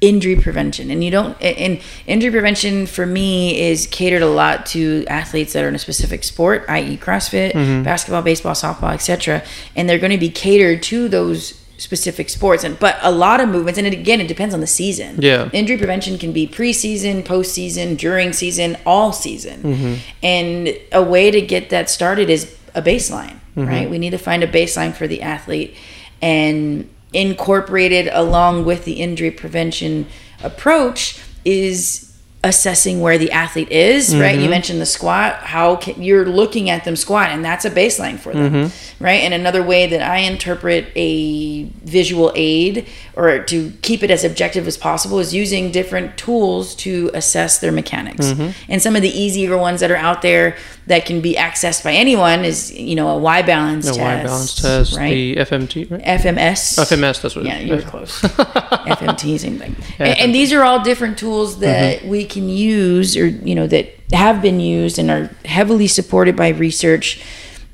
injury 0.00 0.36
prevention 0.36 0.90
and 0.90 1.02
you 1.02 1.10
don't 1.10 1.40
and 1.40 1.80
injury 2.06 2.30
prevention 2.30 2.84
for 2.86 3.06
me 3.06 3.58
is 3.58 3.86
catered 3.86 4.20
a 4.20 4.26
lot 4.26 4.66
to 4.66 5.02
athletes 5.08 5.54
that 5.54 5.64
are 5.64 5.68
in 5.68 5.74
a 5.74 5.78
specific 5.78 6.22
sport 6.22 6.62
i.e 6.68 6.96
crossfit 6.98 7.52
Mm-hmm. 7.52 7.84
basketball 7.84 8.20
baseball 8.20 8.52
softball 8.52 8.92
etc 8.92 9.42
and 9.74 9.88
they're 9.88 9.98
going 9.98 10.12
to 10.12 10.18
be 10.18 10.28
catered 10.28 10.82
to 10.84 11.08
those 11.08 11.58
specific 11.76 12.28
sports 12.28 12.62
and 12.62 12.78
but 12.78 12.96
a 13.02 13.10
lot 13.10 13.40
of 13.40 13.48
movements 13.48 13.78
and 13.78 13.86
it, 13.86 13.92
again 13.92 14.20
it 14.20 14.28
depends 14.28 14.54
on 14.54 14.60
the 14.60 14.66
season. 14.66 15.20
Yeah. 15.20 15.50
injury 15.52 15.76
prevention 15.76 16.18
can 16.18 16.32
be 16.32 16.46
preseason 16.46 17.24
postseason 17.24 17.96
during 17.96 18.32
season 18.32 18.76
all 18.86 19.12
season. 19.12 19.62
Mm-hmm. 19.62 19.94
And 20.22 20.78
a 20.92 21.02
way 21.02 21.30
to 21.30 21.40
get 21.40 21.70
that 21.70 21.90
started 21.90 22.30
is 22.30 22.56
a 22.74 22.82
baseline 22.82 23.40
mm-hmm. 23.56 23.68
right? 23.68 23.90
We 23.90 23.98
need 23.98 24.10
to 24.10 24.18
find 24.18 24.42
a 24.42 24.48
baseline 24.48 24.94
for 24.94 25.06
the 25.06 25.22
athlete 25.22 25.76
and 26.20 26.88
incorporated 27.12 28.08
along 28.12 28.64
with 28.64 28.84
the 28.84 28.94
injury 28.94 29.30
prevention 29.30 30.06
approach 30.42 31.20
is 31.44 32.13
assessing 32.44 33.00
where 33.00 33.18
the 33.18 33.32
athlete 33.32 33.70
is 33.72 34.14
right? 34.14 34.34
You 34.34 34.42
mm-hmm. 34.42 34.50
mentioned 34.50 34.80
the 34.80 34.86
squat. 34.86 35.36
How 35.36 35.76
can, 35.76 36.02
you're 36.02 36.26
looking 36.26 36.70
at 36.70 36.84
them 36.84 36.94
squat 36.94 37.30
and 37.30 37.44
that's 37.44 37.64
a 37.64 37.70
baseline 37.70 38.18
for 38.18 38.32
them 38.32 38.52
mm-hmm. 38.52 39.04
right? 39.04 39.22
And 39.22 39.34
another 39.34 39.62
way 39.62 39.86
that 39.86 40.02
i 40.02 40.18
interpret 40.18 40.92
a 40.94 41.64
visual 41.82 42.30
aid 42.34 42.86
or 43.16 43.42
to 43.44 43.72
keep 43.82 44.02
it 44.02 44.10
as 44.10 44.24
objective 44.24 44.66
as 44.66 44.76
possible 44.76 45.18
is 45.18 45.34
using 45.34 45.72
different 45.72 46.16
tools 46.16 46.74
to 46.76 47.10
assess 47.14 47.58
their 47.58 47.72
mechanics. 47.72 48.26
Mm-hmm. 48.26 48.50
And 48.70 48.82
some 48.82 48.94
of 48.94 49.02
the 49.02 49.08
easier 49.08 49.56
ones 49.56 49.80
that 49.80 49.90
are 49.90 49.96
out 49.96 50.22
there 50.22 50.56
that 50.86 51.06
can 51.06 51.20
be 51.22 51.34
accessed 51.34 51.82
by 51.82 51.92
anyone 51.92 52.44
is 52.44 52.72
you 52.72 52.94
know 52.94 53.08
a 53.08 53.18
y 53.18 53.40
balance 53.42 53.86
The 53.86 53.92
test 53.92 54.00
Y 54.00 54.22
balance 54.22 54.54
test, 54.60 54.96
right 54.96 55.10
the 55.10 55.36
FMT, 55.36 55.90
right? 55.90 56.02
FMS. 56.02 56.78
FMS, 56.78 57.22
that's 57.22 57.34
what 57.36 57.44
Yeah, 57.46 57.58
you 57.58 57.74
were 57.76 57.82
close. 57.82 58.20
FMT, 58.22 59.38
same 59.40 59.58
thing. 59.58 59.76
And, 59.98 60.18
and 60.18 60.34
these 60.34 60.52
are 60.52 60.62
all 60.62 60.82
different 60.82 61.18
tools 61.18 61.58
that 61.60 62.00
Mm-hmm. 62.00 62.08
we 62.08 62.24
can 62.24 62.48
use, 62.48 63.16
or 63.16 63.26
you 63.26 63.54
know, 63.54 63.66
that 63.66 63.88
have 64.12 64.42
been 64.42 64.60
used 64.60 64.98
and 64.98 65.10
are 65.10 65.30
heavily 65.44 65.86
supported 65.86 66.36
by 66.36 66.48
research 66.48 67.22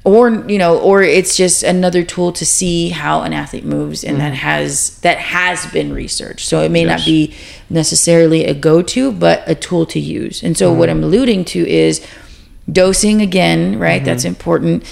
or 0.04 0.30
you 0.48 0.56
know 0.56 0.78
or 0.78 1.02
it's 1.02 1.36
just 1.36 1.62
another 1.62 2.02
tool 2.02 2.32
to 2.32 2.46
see 2.46 2.88
how 2.88 3.20
an 3.20 3.34
athlete 3.34 3.64
moves 3.66 4.02
and 4.02 4.18
that 4.18 4.32
has 4.32 4.98
that 5.00 5.18
has 5.18 5.66
been 5.72 5.92
researched 5.92 6.46
so 6.48 6.62
it 6.62 6.70
may 6.70 6.84
not 6.84 7.04
be 7.04 7.34
necessarily 7.68 8.46
a 8.46 8.54
go-to 8.54 9.12
but 9.12 9.42
a 9.46 9.54
tool 9.54 9.84
to 9.84 10.00
use 10.00 10.42
and 10.42 10.56
so 10.56 10.72
what 10.72 10.88
i'm 10.88 11.04
alluding 11.04 11.44
to 11.44 11.68
is 11.68 12.00
dosing 12.72 13.22
again 13.22 13.78
right? 13.78 14.04
That's 14.04 14.22
mm-hmm. 14.24 14.28
important. 14.28 14.84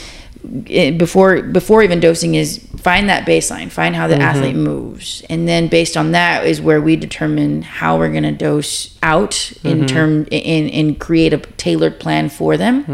It, 0.67 0.99
before 0.99 1.43
before 1.43 1.83
even 1.83 2.01
dosing 2.01 2.37
is 2.37 2.65
find 2.77 3.09
that 3.09 3.27
baseline 3.27 3.71
find 3.71 3.97
how 3.97 4.07
the 4.07 4.15
mm-hmm. 4.15 4.23
athlete 4.23 4.57
moves. 4.57 5.23
And 5.29 5.49
then 5.49 5.69
based 5.69 5.97
on 5.97 6.13
that 6.13 6.47
is 6.47 6.61
where 6.61 6.81
we 6.81 6.97
determine 6.97 7.63
how 7.63 7.99
we're 7.99 8.11
going 8.11 8.23
to 8.23 8.33
dose 8.33 8.97
out 9.03 9.53
in 9.65 9.79
mm-hmm. 9.79 9.87
term 9.87 10.27
in 10.31 10.69
and 10.71 10.99
create 10.99 11.33
a 11.33 11.39
tailored 11.39 11.99
plan 11.99 12.29
for 12.29 12.57
them. 12.57 12.85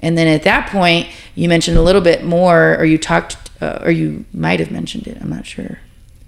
And 0.00 0.18
then 0.18 0.28
at 0.28 0.42
that 0.42 0.68
point 0.68 1.08
you 1.34 1.48
mentioned 1.48 1.78
a 1.78 1.82
little 1.82 2.02
bit 2.02 2.24
more 2.24 2.76
or 2.76 2.84
you 2.84 2.98
talked 2.98 3.38
uh, 3.60 3.80
or 3.82 3.90
you 3.90 4.26
might 4.34 4.60
have 4.60 4.70
mentioned 4.70 5.06
it 5.06 5.16
i'm 5.22 5.30
not 5.30 5.46
sure 5.46 5.78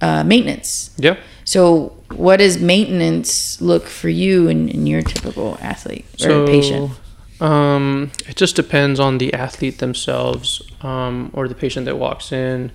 uh, 0.00 0.23
maintenance. 0.25 0.95
Yeah. 0.97 1.16
so 1.45 1.97
what 2.12 2.37
does 2.37 2.59
maintenance 2.61 3.61
look 3.61 3.87
for 3.87 4.09
you 4.09 4.49
and, 4.49 4.71
and 4.71 4.88
your 4.88 5.02
typical 5.02 5.59
athlete 5.61 6.07
or 6.25 6.47
patient 6.47 6.92
Um, 7.40 8.11
it 8.26 8.37
just 8.37 8.57
depends 8.57 8.99
on 8.99 9.18
the 9.18 9.33
athlete 9.35 9.78
themselves 9.78 10.62
um, 10.83 11.30
or 11.33 11.49
the 11.49 11.54
patient 11.54 11.87
that 11.87 11.97
walks 11.97 12.33
in. 12.33 12.73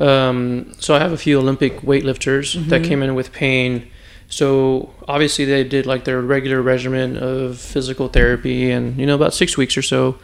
Um, 0.00 0.72
so 0.78 0.94
I 0.94 1.00
have 1.00 1.12
a 1.12 1.16
few 1.16 1.38
Olympic 1.38 1.80
weightlifters 1.80 2.68
that 2.68 2.84
came 2.84 3.02
in 3.02 3.14
with 3.14 3.32
pain. 3.32 3.90
So 4.28 4.94
obviously 5.08 5.44
they 5.44 5.64
did 5.64 5.86
like 5.86 6.04
their 6.04 6.20
regular 6.20 6.60
regimen 6.62 7.16
of 7.16 7.58
physical 7.58 8.08
therapy 8.08 8.70
and 8.70 8.96
you 8.98 9.06
know 9.06 9.14
about 9.14 9.34
six 9.34 9.56
weeks 9.56 9.76
or 9.76 9.82
so. 9.82 10.18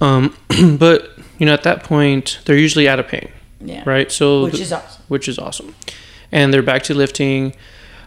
Um, 0.00 0.36
but 0.78 1.10
you 1.38 1.46
know 1.46 1.54
at 1.54 1.62
that 1.62 1.84
point 1.84 2.40
they're 2.44 2.58
usually 2.58 2.88
out 2.88 2.98
of 2.98 3.06
pain, 3.06 3.30
yeah 3.60 3.84
right? 3.86 4.10
So 4.10 4.44
which 4.44 4.60
is 4.60 4.72
awesome 4.72 5.04
which 5.08 5.28
is 5.28 5.38
awesome. 5.38 5.74
And 6.30 6.52
they're 6.52 6.62
back 6.62 6.82
to 6.84 6.94
lifting 6.94 7.54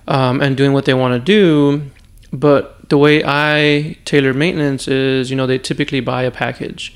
um, 0.07 0.41
and 0.41 0.55
doing 0.55 0.73
what 0.73 0.85
they 0.85 0.93
want 0.93 1.13
to 1.13 1.19
do. 1.19 1.89
But 2.33 2.89
the 2.89 2.97
way 2.97 3.23
I 3.25 3.97
tailor 4.05 4.33
maintenance 4.33 4.87
is, 4.87 5.29
you 5.29 5.35
know, 5.35 5.47
they 5.47 5.57
typically 5.57 5.99
buy 5.99 6.23
a 6.23 6.31
package, 6.31 6.95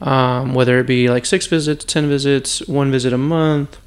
um, 0.00 0.54
whether 0.54 0.78
it 0.80 0.86
be 0.86 1.08
like 1.08 1.26
six 1.26 1.46
visits, 1.46 1.84
10 1.84 2.08
visits, 2.08 2.66
one 2.66 2.90
visit 2.90 3.12
a 3.12 3.18
month. 3.18 3.78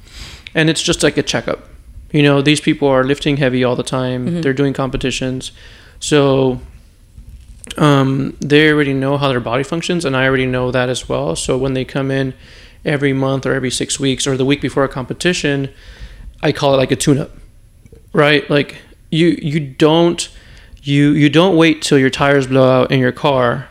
And 0.54 0.70
it's 0.70 0.82
just 0.82 1.02
like 1.02 1.16
a 1.18 1.22
checkup. 1.22 1.68
You 2.10 2.22
know, 2.22 2.40
these 2.40 2.60
people 2.60 2.88
are 2.88 3.04
lifting 3.04 3.36
heavy 3.36 3.62
all 3.62 3.76
the 3.76 3.82
time, 3.82 4.40
they're 4.40 4.54
doing 4.54 4.72
competitions. 4.72 5.52
So 6.00 6.60
um, 7.76 8.36
they 8.40 8.70
already 8.72 8.94
know 8.94 9.18
how 9.18 9.28
their 9.28 9.40
body 9.40 9.62
functions, 9.62 10.04
and 10.04 10.16
I 10.16 10.26
already 10.26 10.46
know 10.46 10.70
that 10.70 10.88
as 10.88 11.08
well. 11.08 11.36
So 11.36 11.58
when 11.58 11.74
they 11.74 11.84
come 11.84 12.10
in 12.10 12.32
every 12.84 13.12
month 13.12 13.44
or 13.44 13.52
every 13.52 13.70
six 13.70 14.00
weeks 14.00 14.26
or 14.26 14.36
the 14.36 14.44
week 14.44 14.62
before 14.62 14.84
a 14.84 14.88
competition, 14.88 15.68
I 16.42 16.52
call 16.52 16.74
it 16.74 16.78
like 16.78 16.90
a 16.90 16.96
tune-up, 16.96 17.30
right? 18.12 18.48
Like 18.48 18.76
you 19.10 19.38
you 19.42 19.60
don't 19.60 20.28
you 20.88 21.12
you 21.12 21.28
don't 21.28 21.56
wait 21.56 21.82
till 21.82 21.98
your 21.98 22.10
tires 22.10 22.46
blow 22.46 22.68
out 22.68 22.90
in 22.90 22.98
your 22.98 23.12
car 23.12 23.68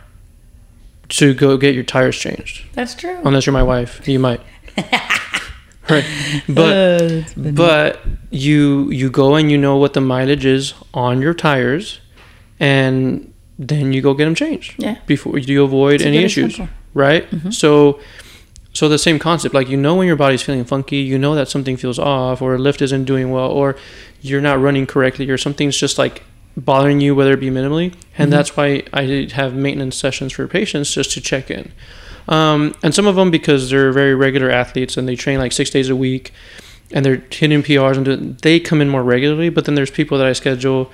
to 1.10 1.34
go 1.34 1.58
get 1.58 1.74
your 1.74 1.84
tires 1.84 2.18
changed. 2.18 2.66
that's 2.74 2.94
true 2.94 3.18
Unless 3.24 3.46
you're 3.46 3.54
my 3.54 3.64
wife, 3.64 4.08
you 4.08 4.20
might. 4.20 4.42
right, 5.90 6.06
but 6.48 7.34
but 7.36 8.00
you 8.30 8.92
you 8.92 9.10
go 9.10 9.36
and 9.36 9.50
you 9.50 9.58
know 9.58 9.78
what 9.78 9.94
the 9.94 10.02
mileage 10.02 10.46
is 10.46 10.74
on 10.94 11.22
your 11.22 11.34
tires, 11.34 12.00
and 12.60 13.34
then 13.58 13.94
you 13.94 14.02
go 14.02 14.14
get 14.14 14.26
them 14.26 14.36
changed. 14.36 14.76
Yeah. 14.78 15.00
Before 15.08 15.38
you 15.40 15.64
avoid 15.64 16.02
any 16.02 16.18
issues, 16.18 16.60
right? 16.94 17.26
So. 17.52 18.00
So 18.74 18.88
the 18.88 19.00
same 19.00 19.18
concept, 19.18 19.56
like 19.56 19.70
you 19.70 19.78
know 19.78 19.96
when 19.96 20.06
your 20.06 20.16
body's 20.16 20.44
feeling 20.44 20.64
funky, 20.64 20.98
you 20.98 21.18
know 21.18 21.34
that 21.34 21.48
something 21.50 21.78
feels 21.78 21.98
off, 21.98 22.44
or 22.44 22.54
a 22.54 22.60
lift 22.60 22.80
isn't 22.84 23.06
doing 23.06 23.32
well, 23.32 23.50
or 23.50 23.76
you're 24.22 24.42
not 24.50 24.62
running 24.62 24.86
correctly, 24.86 25.28
or 25.32 25.38
something's 25.38 25.76
just 25.76 25.98
like 25.98 26.22
bothering 26.58 27.00
you, 27.00 27.14
whether 27.16 27.34
it 27.34 27.40
be 27.40 27.50
minimally, 27.52 27.94
and 28.18 28.34
that's 28.34 28.58
why 28.58 28.84
I 28.92 29.30
have 29.34 29.54
maintenance 29.54 29.96
sessions 29.96 30.34
for 30.34 30.48
patients 30.48 30.92
just 30.94 31.12
to 31.12 31.22
check 31.22 31.52
in. 31.52 31.72
Um, 32.28 32.76
and 32.84 32.94
some 32.94 33.08
of 33.08 33.16
them 33.16 33.32
because 33.32 33.70
they're 33.70 33.94
very 33.94 34.14
regular 34.16 34.50
athletes 34.50 34.98
and 34.98 35.08
they 35.08 35.16
train 35.16 35.40
like 35.40 35.52
six 35.54 35.70
days 35.70 35.90
a 35.90 35.96
week, 35.96 36.34
and 36.92 37.06
they're 37.06 37.24
hitting 37.32 37.64
PRs 37.64 37.96
and 37.98 38.38
they 38.40 38.60
come 38.60 38.82
in 38.82 38.90
more 38.90 39.04
regularly. 39.04 39.50
But 39.50 39.66
then 39.66 39.76
there's 39.76 39.92
people 39.92 40.18
that 40.18 40.28
I 40.28 40.34
schedule, 40.34 40.92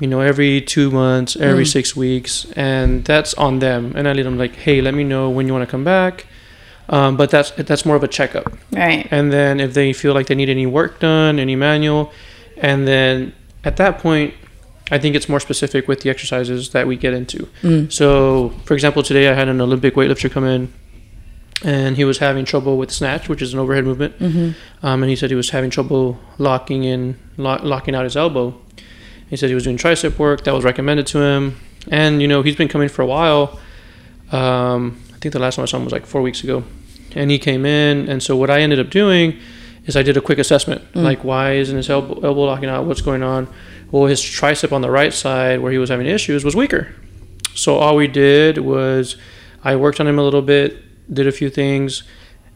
you 0.00 0.06
know, 0.08 0.20
every 0.20 0.60
two 0.60 0.90
months, 0.90 1.36
every 1.36 1.64
Mm. 1.64 1.72
six 1.72 1.94
weeks, 1.96 2.46
and 2.56 3.04
that's 3.04 3.32
on 3.34 3.60
them. 3.60 3.92
And 3.96 4.08
I 4.08 4.12
lead 4.12 4.26
them 4.26 4.38
like, 4.38 4.56
hey, 4.56 4.80
let 4.80 4.94
me 4.94 5.04
know 5.04 5.30
when 5.30 5.46
you 5.46 5.52
want 5.52 5.66
to 5.66 5.70
come 5.70 5.84
back. 5.84 6.26
Um, 6.88 7.16
but 7.16 7.30
that's 7.30 7.52
that's 7.52 7.86
more 7.86 7.94
of 7.96 8.02
a 8.02 8.08
checkup. 8.08 8.52
right 8.72 9.06
And 9.12 9.32
then 9.32 9.60
if 9.60 9.74
they 9.74 9.92
feel 9.92 10.12
like 10.12 10.26
they 10.26 10.34
need 10.34 10.48
any 10.48 10.66
work 10.66 10.98
done, 10.98 11.38
any 11.38 11.54
manual, 11.54 12.10
and 12.56 12.88
then 12.88 13.32
at 13.62 13.76
that 13.76 13.98
point, 14.00 14.34
I 14.90 14.98
think 14.98 15.14
it's 15.14 15.28
more 15.28 15.40
specific 15.40 15.86
with 15.88 16.00
the 16.00 16.10
exercises 16.10 16.70
that 16.70 16.86
we 16.86 16.96
get 16.96 17.12
into. 17.14 17.48
Mm. 17.62 17.92
So, 17.92 18.50
for 18.64 18.74
example, 18.74 19.02
today 19.02 19.28
I 19.28 19.34
had 19.34 19.48
an 19.48 19.60
Olympic 19.60 19.94
weightlifter 19.94 20.30
come 20.30 20.44
in, 20.44 20.72
and 21.64 21.96
he 21.96 22.04
was 22.04 22.18
having 22.18 22.44
trouble 22.44 22.76
with 22.78 22.90
snatch, 22.90 23.28
which 23.28 23.42
is 23.42 23.52
an 23.52 23.60
overhead 23.60 23.84
movement. 23.84 24.18
Mhm. 24.18 24.54
Um, 24.82 25.02
and 25.02 25.10
he 25.10 25.16
said 25.16 25.30
he 25.30 25.36
was 25.36 25.50
having 25.50 25.70
trouble 25.70 26.18
locking 26.38 26.84
in, 26.84 27.16
lo- 27.36 27.60
locking 27.62 27.94
out 27.94 28.04
his 28.04 28.16
elbow. 28.16 28.54
He 29.28 29.36
said 29.36 29.48
he 29.48 29.54
was 29.54 29.64
doing 29.64 29.76
tricep 29.76 30.18
work 30.18 30.42
that 30.44 30.54
was 30.54 30.64
recommended 30.64 31.06
to 31.08 31.18
him, 31.20 31.56
and 31.90 32.20
you 32.20 32.26
know 32.26 32.42
he's 32.42 32.56
been 32.56 32.68
coming 32.68 32.88
for 32.88 33.02
a 33.02 33.06
while. 33.06 33.58
Um, 34.32 34.98
I 35.14 35.18
think 35.18 35.32
the 35.32 35.38
last 35.38 35.56
time 35.56 35.64
I 35.64 35.66
saw 35.66 35.76
him 35.76 35.84
was 35.84 35.92
like 35.92 36.06
four 36.06 36.22
weeks 36.22 36.42
ago, 36.42 36.64
and 37.14 37.30
he 37.30 37.38
came 37.38 37.64
in. 37.66 38.08
And 38.08 38.22
so 38.22 38.36
what 38.36 38.50
I 38.50 38.60
ended 38.60 38.80
up 38.80 38.90
doing 38.90 39.38
is 39.86 39.96
I 39.96 40.02
did 40.02 40.16
a 40.16 40.20
quick 40.20 40.38
assessment, 40.38 40.82
like 40.94 41.24
why 41.24 41.52
isn't 41.52 41.76
his 41.76 41.88
elbow, 41.90 42.14
elbow 42.26 42.42
locking 42.44 42.68
out? 42.68 42.84
What's 42.86 43.00
going 43.02 43.22
on? 43.22 43.48
Well, 43.90 44.06
his 44.06 44.20
tricep 44.20 44.72
on 44.72 44.82
the 44.82 44.90
right 44.90 45.12
side 45.12 45.60
where 45.60 45.72
he 45.72 45.78
was 45.78 45.90
having 45.90 46.06
issues 46.06 46.44
was 46.44 46.54
weaker. 46.54 46.94
So 47.54 47.76
all 47.76 47.96
we 47.96 48.06
did 48.06 48.58
was 48.58 49.16
I 49.64 49.76
worked 49.76 50.00
on 50.00 50.06
him 50.06 50.18
a 50.18 50.22
little 50.22 50.42
bit, 50.42 51.12
did 51.12 51.26
a 51.26 51.32
few 51.32 51.50
things, 51.50 52.04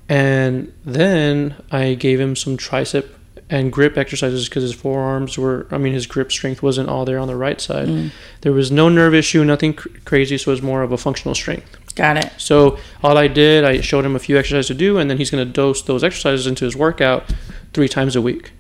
and 0.09 0.73
then 0.85 1.57
I 1.71 1.95
gave 1.95 2.21
him 2.21 2.37
some 2.37 2.57
tricep 2.57 3.09
and 3.51 3.73
grip 3.73 3.99
exercises 3.99 4.49
because 4.49 4.63
his 4.63 4.75
forearms 4.75 5.37
were, 5.37 5.67
I 5.71 5.79
mean, 5.79 5.93
his 5.93 6.07
grip 6.07 6.33
strength 6.33 6.63
wasn't 6.63 6.89
all 6.89 7.05
there 7.05 7.19
on 7.19 7.29
the 7.29 7.37
right 7.37 7.61
side. 7.61 7.89
Mm. 7.89 8.11
There 8.41 8.53
was 8.53 8.71
no 8.71 8.89
nerve 8.89 9.15
issue, 9.15 9.45
nothing 9.45 9.75
cr- 9.75 9.89
crazy, 10.05 10.39
so 10.39 10.51
it 10.51 10.55
was 10.55 10.63
more 10.63 10.83
of 10.83 10.93
a 10.93 10.97
functional 10.97 11.35
strength. 11.35 11.77
got 11.95 12.17
it 12.17 12.33
So 12.39 12.79
all 13.03 13.19
I 13.19 13.29
did, 13.29 13.65
I 13.65 13.81
showed 13.81 14.05
him 14.05 14.17
a 14.17 14.19
few 14.19 14.39
exercises 14.39 14.69
to 14.69 14.75
do, 14.75 14.99
and 14.99 15.11
then 15.11 15.19
he's 15.19 15.31
going 15.31 15.47
to 15.47 15.53
dose 15.53 15.83
those 15.83 16.03
exercises 16.03 16.47
into 16.47 16.65
his 16.65 16.75
workout 16.75 17.33
three 17.75 17.89
times 17.89 18.17
a 18.17 18.23
week. 18.23 18.53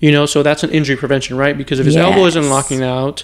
You 0.00 0.10
know, 0.12 0.26
so 0.26 0.42
that's 0.42 0.62
an 0.62 0.70
injury 0.70 0.96
prevention, 0.96 1.36
right? 1.36 1.56
Because 1.56 1.78
if 1.78 1.86
his 1.86 1.96
elbow 1.96 2.24
isn't 2.26 2.48
locking 2.48 2.82
out 2.82 3.22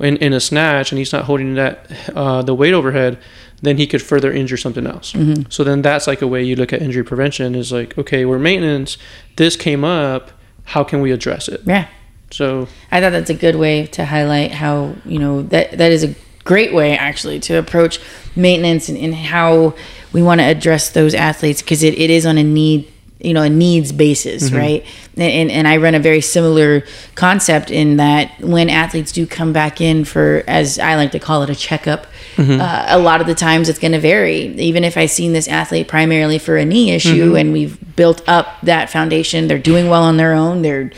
in, 0.00 0.16
in 0.18 0.32
a 0.32 0.40
snatch 0.40 0.92
and 0.92 0.98
he's 0.98 1.12
not 1.12 1.24
holding 1.24 1.54
that 1.54 1.90
uh, 2.14 2.42
the 2.42 2.54
weight 2.54 2.74
overhead, 2.74 3.18
then 3.62 3.76
he 3.78 3.86
could 3.86 4.02
further 4.02 4.32
injure 4.32 4.56
something 4.56 4.86
else. 4.86 5.14
So 5.48 5.64
then 5.64 5.82
that's 5.82 6.06
like 6.06 6.20
a 6.22 6.26
way 6.26 6.42
you 6.42 6.56
look 6.56 6.72
at 6.72 6.82
injury 6.82 7.04
prevention 7.04 7.54
is 7.54 7.72
like, 7.72 7.96
okay, 7.96 8.24
we're 8.24 8.38
maintenance. 8.38 8.98
This 9.36 9.56
came 9.56 9.84
up. 9.84 10.32
How 10.64 10.82
can 10.82 11.00
we 11.00 11.12
address 11.12 11.48
it? 11.48 11.60
yeah 11.64 11.86
So 12.32 12.66
I 12.90 13.00
thought 13.00 13.10
that's 13.10 13.30
a 13.30 13.34
good 13.34 13.54
way 13.54 13.86
to 13.86 14.04
highlight 14.04 14.50
how 14.50 14.96
you 15.04 15.20
know 15.20 15.42
that 15.42 15.78
that 15.78 15.92
is 15.92 16.02
a 16.02 16.14
great 16.42 16.74
way 16.74 16.96
actually 16.96 17.38
to 17.40 17.54
approach 17.54 18.00
maintenance 18.34 18.88
and, 18.88 18.98
and 18.98 19.14
how 19.14 19.74
we 20.12 20.22
want 20.22 20.40
to 20.40 20.44
address 20.44 20.90
those 20.90 21.14
athletes 21.14 21.62
because 21.62 21.82
it, 21.84 21.94
it 21.98 22.10
is 22.10 22.26
on 22.26 22.36
a 22.36 22.42
need 22.42 22.92
you 23.18 23.32
know 23.32 23.42
a 23.42 23.48
needs 23.48 23.92
basis 23.92 24.52
right? 24.52 24.84
And, 25.16 25.22
and 25.22 25.50
and 25.50 25.66
I 25.68 25.78
run 25.78 25.94
a 25.94 25.98
very 26.00 26.20
similar 26.20 26.82
concept 27.14 27.70
in 27.70 27.96
that 27.96 28.38
when 28.40 28.68
athletes 28.68 29.10
do 29.10 29.26
come 29.26 29.52
back 29.54 29.80
in 29.80 30.04
for 30.04 30.44
as 30.46 30.78
I 30.78 30.96
like 30.96 31.12
to 31.12 31.18
call 31.18 31.42
it 31.42 31.48
a 31.50 31.54
checkup 31.54 32.06
uh, 32.38 32.84
a 32.88 32.98
lot 32.98 33.22
of 33.22 33.26
the 33.26 33.34
times 33.34 33.70
it's 33.70 33.78
going 33.78 33.92
to 33.92 33.98
vary. 34.00 34.54
Even 34.58 34.84
if 34.84 34.98
I've 34.98 35.10
seen 35.10 35.32
this 35.32 35.48
athlete 35.48 35.88
primarily 35.88 36.38
for 36.38 36.58
a 36.58 36.66
knee 36.66 36.90
issue 36.90 37.34
and 37.36 37.52
we've 37.54 37.78
built 37.96 38.20
up 38.28 38.60
that 38.62 38.90
foundation 38.90 39.48
they're 39.48 39.58
doing 39.58 39.88
well 39.88 40.02
on 40.02 40.18
their 40.18 40.34
own 40.34 40.60
they're 40.60 40.90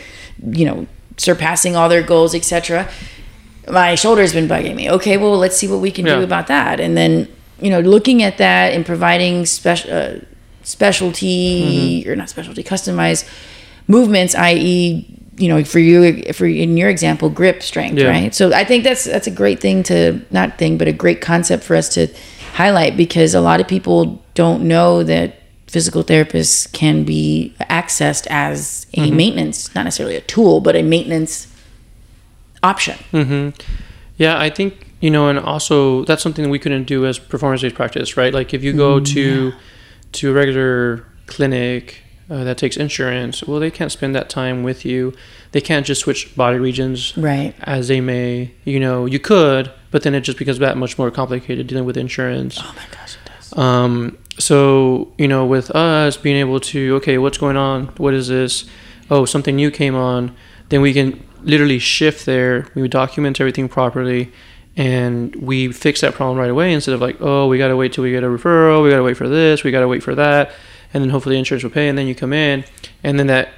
you 0.50 0.64
know 0.64 0.86
surpassing 1.16 1.76
all 1.76 1.88
their 1.88 2.02
goals 2.02 2.34
etc 2.34 2.88
my 3.70 3.94
shoulder's 3.94 4.32
been 4.32 4.48
bugging 4.48 4.74
me. 4.74 4.90
Okay 4.90 5.16
well 5.18 5.36
let's 5.38 5.56
see 5.56 5.68
what 5.68 5.78
we 5.80 5.92
can 5.92 6.04
Yeah. 6.06 6.16
do 6.16 6.22
about 6.24 6.48
that. 6.48 6.80
And 6.80 6.96
then 6.96 7.28
you 7.60 7.70
know 7.70 7.78
looking 7.80 8.24
at 8.24 8.38
that 8.38 8.72
and 8.72 8.84
providing 8.84 9.46
special 9.46 9.92
uh, 9.92 10.14
specialty 10.68 12.02
mm-hmm. 12.02 12.10
or 12.10 12.16
not 12.16 12.28
specialty 12.28 12.62
customized 12.62 13.28
movements 13.86 14.34
i.e 14.34 15.06
you 15.36 15.48
know 15.48 15.64
for 15.64 15.78
you 15.78 16.32
for 16.32 16.46
in 16.46 16.76
your 16.76 16.90
example 16.90 17.30
grip 17.30 17.62
strength 17.62 17.98
Yeah. 17.98 18.10
right? 18.10 18.34
So 18.34 18.52
i 18.52 18.64
think 18.64 18.84
that's 18.84 19.04
that's 19.04 19.26
a 19.26 19.30
great 19.30 19.60
thing 19.60 19.82
to 19.84 20.20
not 20.30 20.58
thing 20.58 20.76
but 20.76 20.88
a 20.88 20.92
great 20.92 21.20
concept 21.20 21.64
for 21.64 21.74
us 21.74 21.88
to 21.94 22.08
highlight 22.54 22.96
because 22.96 23.34
a 23.34 23.40
lot 23.40 23.60
of 23.60 23.68
people 23.68 24.22
don't 24.34 24.62
know 24.62 25.02
that 25.04 25.36
physical 25.66 26.02
therapists 26.02 26.70
can 26.72 27.04
be 27.04 27.54
accessed 27.60 28.26
as 28.30 28.86
a 28.92 29.00
mm-hmm. 29.00 29.16
maintenance 29.16 29.74
not 29.74 29.84
necessarily 29.84 30.16
a 30.16 30.20
tool 30.22 30.60
but 30.60 30.76
a 30.76 30.82
maintenance 30.82 31.46
option. 32.62 32.98
Hmm 33.10 33.50
Yeah, 34.16 34.38
I 34.38 34.50
think 34.50 34.88
you 35.00 35.10
know, 35.10 35.28
and 35.28 35.38
also 35.38 36.04
that's 36.04 36.22
something 36.22 36.42
that 36.42 36.50
we 36.50 36.58
couldn't 36.58 36.84
do 36.84 37.06
as 37.06 37.20
performance-based 37.20 37.76
practice, 37.76 38.16
right? 38.16 38.34
Like 38.34 38.52
if 38.52 38.64
you 38.64 38.72
go 38.72 38.98
mm, 38.98 39.06
to 39.14 39.52
to 40.12 40.30
a 40.30 40.32
regular 40.32 41.04
clinic 41.26 42.02
uh, 42.30 42.44
that 42.44 42.58
takes 42.58 42.76
insurance, 42.76 43.42
well, 43.44 43.58
they 43.60 43.70
can't 43.70 43.90
spend 43.92 44.14
that 44.14 44.28
time 44.28 44.62
with 44.62 44.84
you. 44.84 45.14
They 45.52 45.60
can't 45.60 45.86
just 45.86 46.02
switch 46.02 46.34
body 46.36 46.58
regions 46.58 47.16
Right. 47.16 47.54
as 47.62 47.88
they 47.88 48.00
may. 48.00 48.52
You 48.64 48.80
know, 48.80 49.06
you 49.06 49.18
could, 49.18 49.70
but 49.90 50.02
then 50.02 50.14
it 50.14 50.20
just 50.20 50.38
becomes 50.38 50.58
that 50.58 50.76
much 50.76 50.98
more 50.98 51.10
complicated 51.10 51.66
dealing 51.66 51.84
with 51.86 51.96
insurance. 51.96 52.58
Oh 52.60 52.74
my 52.76 52.82
gosh, 52.96 53.14
it 53.14 53.30
does. 53.30 53.58
Um, 53.58 54.18
so 54.38 55.12
you 55.18 55.26
know, 55.26 55.46
with 55.46 55.70
us 55.70 56.16
being 56.16 56.36
able 56.36 56.60
to, 56.60 56.96
okay, 56.96 57.16
what's 57.18 57.38
going 57.38 57.56
on? 57.56 57.86
What 57.96 58.12
is 58.14 58.28
this? 58.28 58.66
Oh, 59.10 59.24
something 59.24 59.56
new 59.56 59.70
came 59.70 59.94
on. 59.94 60.34
Then 60.68 60.82
we 60.82 60.92
can 60.92 61.24
literally 61.42 61.78
shift 61.78 62.26
there. 62.26 62.66
We 62.74 62.82
would 62.82 62.90
document 62.90 63.40
everything 63.40 63.68
properly, 63.70 64.30
and 64.78 65.34
we 65.34 65.72
fix 65.72 66.00
that 66.02 66.14
problem 66.14 66.38
right 66.38 66.48
away 66.48 66.72
instead 66.72 66.94
of 66.94 67.00
like, 67.00 67.16
oh, 67.20 67.48
we 67.48 67.58
gotta 67.58 67.76
wait 67.76 67.92
till 67.92 68.04
we 68.04 68.12
get 68.12 68.22
a 68.22 68.28
referral. 68.28 68.82
We 68.84 68.90
gotta 68.90 69.02
wait 69.02 69.16
for 69.16 69.28
this. 69.28 69.64
We 69.64 69.72
gotta 69.72 69.88
wait 69.88 70.04
for 70.04 70.14
that, 70.14 70.52
and 70.94 71.02
then 71.02 71.10
hopefully 71.10 71.34
the 71.34 71.40
insurance 71.40 71.64
will 71.64 71.72
pay. 71.72 71.88
And 71.88 71.98
then 71.98 72.06
you 72.06 72.14
come 72.14 72.32
in, 72.32 72.64
and 73.02 73.18
then 73.18 73.26
that 73.26 73.50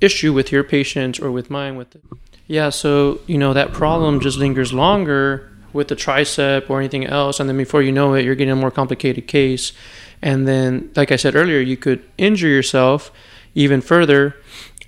issue 0.00 0.32
with 0.32 0.52
your 0.52 0.62
patient 0.62 1.18
or 1.20 1.32
with 1.32 1.50
mine 1.50 1.76
with 1.76 1.90
the, 1.90 2.00
yeah. 2.46 2.70
So 2.70 3.20
you 3.26 3.36
know 3.36 3.52
that 3.52 3.72
problem 3.72 4.20
just 4.20 4.38
lingers 4.38 4.72
longer 4.72 5.52
with 5.72 5.88
the 5.88 5.96
tricep 5.96 6.70
or 6.70 6.78
anything 6.78 7.04
else, 7.04 7.40
and 7.40 7.48
then 7.48 7.56
before 7.56 7.82
you 7.82 7.90
know 7.90 8.14
it, 8.14 8.24
you're 8.24 8.36
getting 8.36 8.52
a 8.52 8.56
more 8.56 8.70
complicated 8.70 9.26
case. 9.26 9.72
And 10.22 10.46
then, 10.46 10.90
like 10.94 11.10
I 11.10 11.16
said 11.16 11.34
earlier, 11.34 11.58
you 11.58 11.76
could 11.76 12.08
injure 12.16 12.48
yourself 12.48 13.10
even 13.54 13.80
further, 13.80 14.36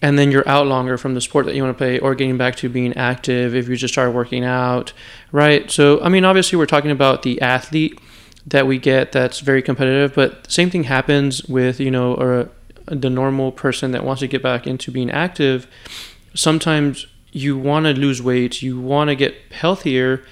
and 0.03 0.19
then 0.19 0.31
you're 0.31 0.49
out 0.49 0.67
longer 0.67 0.97
from 0.97 1.15
the 1.15 1.21
sport 1.21 1.47
that 1.47 1.55
you 1.55 1.63
want 1.63 1.77
to 1.77 1.79
play 1.79 1.99
or 1.99 2.15
getting 2.15 2.39
back 2.39 2.57
to 2.57 2.69
being 2.69 2.97
active 2.97 3.55
if 3.55 3.69
you 3.69 3.77
just 3.77 3.93
start 3.95 4.15
working 4.15 4.45
out, 4.45 4.93
right? 5.31 5.71
So, 5.71 6.01
I 6.01 6.09
mean, 6.09 6.25
obviously, 6.25 6.57
we're 6.59 6.67
talking 6.67 6.91
about 6.91 7.23
the 7.23 7.41
athlete 7.41 8.01
that 8.47 8.67
we 8.67 8.79
get 8.79 9.13
that's 9.13 9.41
very 9.41 9.61
competitive, 9.63 10.15
but 10.15 10.51
same 10.51 10.71
thing 10.71 10.85
happens 10.85 11.45
with, 11.45 11.79
you 11.81 11.91
know, 11.91 12.15
or 12.15 12.33
uh, 12.35 12.47
the 12.87 13.11
normal 13.11 13.53
person 13.53 13.91
that 13.93 14.05
wants 14.05 14.21
to 14.21 14.27
get 14.27 14.43
back 14.43 14.67
into 14.67 14.91
being 14.91 15.11
active. 15.11 15.67
Sometimes 16.35 17.07
you 17.33 17.59
want 17.59 17.85
to 17.85 17.93
lose 17.93 18.23
weight, 18.23 18.63
you 18.63 18.81
want 18.81 19.09
to 19.09 19.15
get 19.15 19.35
healthier, 19.53 20.25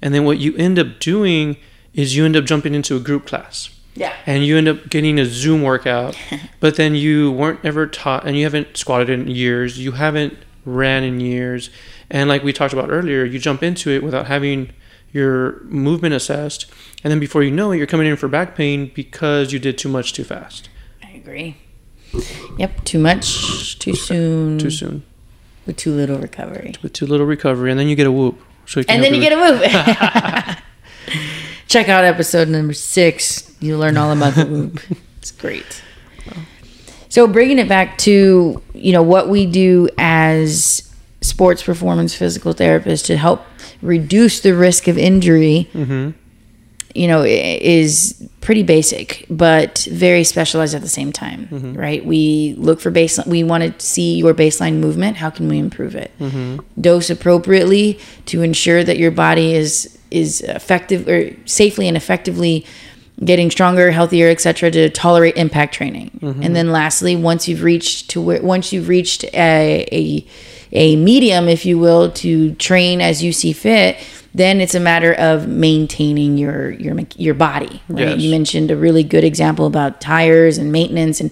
and 0.00 0.14
then 0.14 0.24
what 0.24 0.38
you 0.38 0.54
end 0.56 0.78
up 0.78 1.00
doing 1.00 1.56
is 1.94 2.16
you 2.16 2.24
end 2.24 2.36
up 2.36 2.44
jumping 2.44 2.74
into 2.74 2.96
a 2.96 3.00
group 3.00 3.26
class 3.26 3.75
Yeah. 3.96 4.14
and 4.26 4.44
you 4.44 4.58
end 4.58 4.68
up 4.68 4.88
getting 4.90 5.18
a 5.18 5.24
Zoom 5.24 5.62
workout, 5.62 6.16
but 6.60 6.76
then 6.76 6.94
you 6.94 7.32
weren't 7.32 7.60
ever 7.64 7.86
taught, 7.86 8.26
and 8.26 8.36
you 8.36 8.44
haven't 8.44 8.76
squatted 8.76 9.08
in 9.10 9.26
years, 9.28 9.78
you 9.78 9.92
haven't 9.92 10.36
ran 10.64 11.02
in 11.02 11.18
years, 11.20 11.70
and 12.10 12.28
like 12.28 12.44
we 12.44 12.52
talked 12.52 12.72
about 12.74 12.90
earlier, 12.90 13.24
you 13.24 13.38
jump 13.38 13.62
into 13.62 13.90
it 13.90 14.02
without 14.02 14.26
having 14.26 14.70
your 15.12 15.60
movement 15.64 16.14
assessed, 16.14 16.66
and 17.02 17.10
then 17.10 17.18
before 17.18 17.42
you 17.42 17.50
know 17.50 17.72
it, 17.72 17.78
you're 17.78 17.86
coming 17.86 18.06
in 18.06 18.16
for 18.16 18.28
back 18.28 18.54
pain 18.54 18.92
because 18.94 19.52
you 19.52 19.58
did 19.58 19.78
too 19.78 19.88
much 19.88 20.12
too 20.12 20.24
fast, 20.24 20.68
I 21.02 21.10
agree. 21.12 21.56
Yep. 22.58 22.84
Too 22.84 22.98
much, 22.98 23.78
too 23.78 23.94
soon, 23.94 24.58
too 24.58 24.70
soon, 24.70 25.02
with 25.66 25.76
too 25.76 25.92
little 25.92 26.18
recovery. 26.18 26.74
with 26.82 26.92
too 26.92 27.06
little 27.06 27.26
recovery, 27.26 27.70
and 27.70 27.80
then 27.80 27.88
you 27.88 27.96
get 27.96 28.06
a 28.06 28.12
whoop. 28.12 28.38
So 28.66 28.82
And 28.88 29.02
then 29.02 29.14
you 29.14 29.20
get 29.20 29.32
a 29.32 29.36
move. 29.36 29.62
Check 31.68 31.88
out 31.88 32.04
episode 32.04 32.48
number 32.48 32.72
six. 32.72 33.54
You'll 33.60 33.80
learn 33.80 33.96
all 33.96 34.12
about 34.12 34.34
the 34.34 34.46
whoop. 34.50 34.80
It's 35.18 35.32
great. 35.32 35.82
So 37.08 37.26
bringing 37.26 37.58
it 37.58 37.68
back 37.68 37.98
to 37.98 38.62
you 38.74 38.92
know 38.92 39.02
what 39.02 39.28
we 39.28 39.46
do 39.46 39.88
as 39.98 40.86
sports 41.22 41.62
performance 41.62 42.14
physical 42.14 42.54
therapists 42.54 43.04
to 43.06 43.16
help 43.16 43.44
reduce 43.82 44.40
the 44.40 44.54
risk 44.54 44.88
of 44.88 44.96
injury, 44.96 45.68
mm-hmm. 45.72 46.10
you 46.94 47.08
know, 47.08 47.22
is 47.22 48.28
pretty 48.40 48.62
basic, 48.62 49.26
but 49.28 49.88
very 49.90 50.24
specialized 50.24 50.74
at 50.74 50.82
the 50.82 50.88
same 50.88 51.12
time, 51.12 51.48
mm-hmm. 51.48 51.74
right? 51.74 52.04
We 52.04 52.54
look 52.58 52.80
for 52.80 52.92
baseline. 52.92 53.26
We 53.26 53.42
want 53.42 53.64
to 53.64 53.84
see 53.84 54.16
your 54.16 54.34
baseline 54.34 54.74
movement. 54.74 55.16
How 55.16 55.30
can 55.30 55.48
we 55.48 55.58
improve 55.58 55.96
it? 55.96 56.12
Mm-hmm. 56.20 56.80
Dose 56.80 57.10
appropriately 57.10 57.98
to 58.26 58.42
ensure 58.42 58.84
that 58.84 58.98
your 58.98 59.10
body 59.10 59.54
is 59.54 59.98
is 60.16 60.40
effective 60.40 61.08
or 61.08 61.30
safely 61.44 61.88
and 61.88 61.96
effectively 61.96 62.66
getting 63.24 63.50
stronger, 63.50 63.90
healthier, 63.90 64.28
etc. 64.28 64.70
to 64.70 64.90
tolerate 64.90 65.36
impact 65.36 65.74
training. 65.74 66.10
Mm-hmm. 66.20 66.42
And 66.42 66.54
then 66.54 66.70
lastly, 66.70 67.16
once 67.16 67.48
you've 67.48 67.62
reached 67.62 68.10
to 68.10 68.20
where 68.20 68.42
once 68.42 68.72
you've 68.72 68.88
reached 68.88 69.24
a, 69.24 69.86
a 69.92 70.26
a 70.72 70.96
medium, 70.96 71.48
if 71.48 71.64
you 71.64 71.78
will, 71.78 72.10
to 72.12 72.54
train 72.56 73.00
as 73.00 73.22
you 73.22 73.32
see 73.32 73.52
fit, 73.52 73.96
then 74.34 74.60
it's 74.60 74.74
a 74.74 74.80
matter 74.80 75.14
of 75.14 75.48
maintaining 75.48 76.36
your 76.36 76.72
your 76.72 76.98
your 77.16 77.34
body. 77.34 77.82
Right? 77.88 78.08
Yes. 78.08 78.20
You 78.20 78.30
mentioned 78.30 78.70
a 78.70 78.76
really 78.76 79.02
good 79.02 79.24
example 79.24 79.66
about 79.66 80.00
tires 80.00 80.58
and 80.58 80.70
maintenance, 80.72 81.20
and 81.20 81.30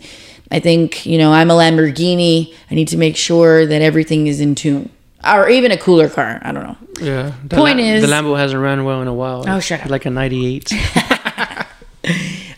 I 0.51 0.61
think 0.61 1.05
you 1.05 1.19
know 1.19 1.33
I'm 1.33 1.51
a 1.51 1.55
Lamborghini. 1.55 2.55
I 2.71 2.75
need 2.75 2.89
to 2.89 2.97
make 2.97 3.17
sure 3.17 3.67
that 3.67 3.83
everything 3.83 4.27
is 4.27 4.41
in 4.41 4.55
tune, 4.55 4.91
or 5.27 5.49
even 5.49 5.71
a 5.71 5.79
cooler 5.79 6.09
car. 6.09 6.41
I 6.43 6.53
don't 6.53 6.65
know. 6.65 6.77
Yeah. 7.01 7.33
The 7.45 7.57
Point 7.57 7.79
La- 7.79 7.85
is- 7.85 8.03
the 8.03 8.09
Lambo 8.09 8.37
hasn't 8.37 8.61
run 8.61 8.85
well 8.85 9.03
in 9.03 9.09
a 9.09 9.15
while. 9.15 9.45
Oh, 9.49 9.61
shut 9.61 9.83
up. 9.83 9.91
Like 9.91 10.07
a 10.07 10.11
'98. 10.11 10.73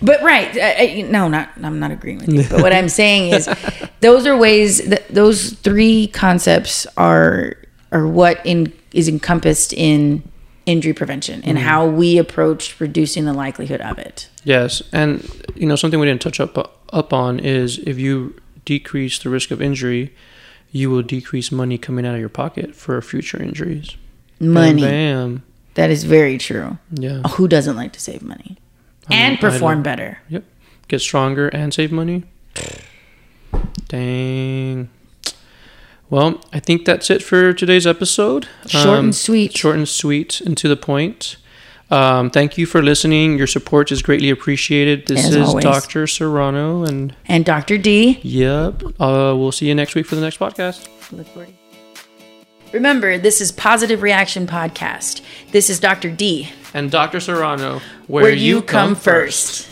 But 0.02 0.22
right, 0.22 0.56
I, 0.56 0.76
I, 0.78 1.02
no, 1.02 1.28
not 1.28 1.50
I'm 1.62 1.80
not 1.80 1.90
agreeing 1.90 2.18
with 2.18 2.28
you. 2.28 2.44
But 2.50 2.62
what 2.62 2.72
I'm 2.72 2.88
saying 2.88 3.32
is, 3.32 3.48
those 4.00 4.26
are 4.26 4.36
ways 4.36 4.88
that 4.88 5.08
those 5.08 5.52
three 5.52 6.06
concepts 6.08 6.86
are 6.96 7.54
are 7.92 8.06
what 8.06 8.40
in 8.44 8.72
is 8.92 9.08
encompassed 9.08 9.72
in 9.72 10.22
injury 10.64 10.92
prevention 10.92 11.42
and 11.44 11.58
mm. 11.58 11.60
how 11.60 11.86
we 11.86 12.18
approach 12.18 12.78
reducing 12.80 13.24
the 13.24 13.32
likelihood 13.32 13.80
of 13.80 13.98
it. 13.98 14.28
Yes, 14.44 14.82
and 14.92 15.28
you 15.54 15.66
know 15.66 15.76
something 15.76 15.98
we 15.98 16.06
didn't 16.06 16.22
touch 16.22 16.40
up 16.40 16.56
up 16.92 17.12
on 17.12 17.40
is 17.40 17.78
if 17.78 17.98
you 17.98 18.34
decrease 18.64 19.18
the 19.18 19.28
risk 19.28 19.50
of 19.50 19.62
injury, 19.62 20.14
you 20.76 20.90
will 20.90 21.02
decrease 21.02 21.50
money 21.50 21.78
coming 21.78 22.04
out 22.06 22.14
of 22.14 22.20
your 22.20 22.28
pocket 22.28 22.74
for 22.74 23.00
future 23.00 23.42
injuries. 23.42 23.96
Money. 24.38 24.82
Bam. 24.82 25.42
That 25.74 25.90
is 25.90 26.04
very 26.04 26.38
true. 26.38 26.78
Yeah. 26.92 27.22
Who 27.36 27.48
doesn't 27.48 27.76
like 27.76 27.92
to 27.94 28.00
save 28.00 28.22
money 28.22 28.56
and 29.10 29.36
I 29.36 29.40
perform 29.40 29.82
better? 29.82 30.18
Yep. 30.28 30.44
Get 30.88 31.00
stronger 31.00 31.48
and 31.48 31.72
save 31.72 31.92
money. 31.92 32.24
Dang. 33.88 34.88
Well, 36.08 36.40
I 36.52 36.60
think 36.60 36.84
that's 36.84 37.10
it 37.10 37.22
for 37.22 37.52
today's 37.52 37.86
episode. 37.86 38.46
Short 38.66 38.86
Um, 38.98 39.04
and 39.06 39.14
sweet. 39.14 39.56
Short 39.56 39.76
and 39.76 39.88
sweet 39.88 40.40
and 40.40 40.56
to 40.56 40.68
the 40.68 40.76
point. 40.76 41.36
Um, 41.90 42.30
thank 42.30 42.58
you 42.58 42.66
for 42.66 42.82
listening. 42.82 43.38
Your 43.38 43.46
support 43.46 43.92
is 43.92 44.02
greatly 44.02 44.30
appreciated. 44.30 45.06
This 45.06 45.24
As 45.26 45.36
is 45.36 45.48
always. 45.48 45.64
Dr. 45.64 46.06
Serrano, 46.06 46.84
and 46.84 47.14
And 47.26 47.44
Dr. 47.44 47.78
D. 47.78 48.18
yep, 48.22 48.82
uh, 48.98 49.34
we'll 49.36 49.52
see 49.52 49.66
you 49.68 49.74
next 49.74 49.94
week 49.94 50.06
for 50.06 50.16
the 50.16 50.20
next 50.20 50.38
podcast. 50.40 50.88
Look 51.12 51.28
forward. 51.28 51.52
Remember, 52.72 53.16
this 53.16 53.40
is 53.40 53.52
Positive 53.52 54.02
Reaction 54.02 54.46
Podcast. 54.46 55.22
This 55.52 55.70
is 55.70 55.78
Dr. 55.78 56.10
D, 56.10 56.50
And 56.74 56.90
Dr. 56.90 57.20
Serrano, 57.20 57.80
where, 58.08 58.32
you 58.32 58.60
come 58.62 58.96
first. 58.96 59.68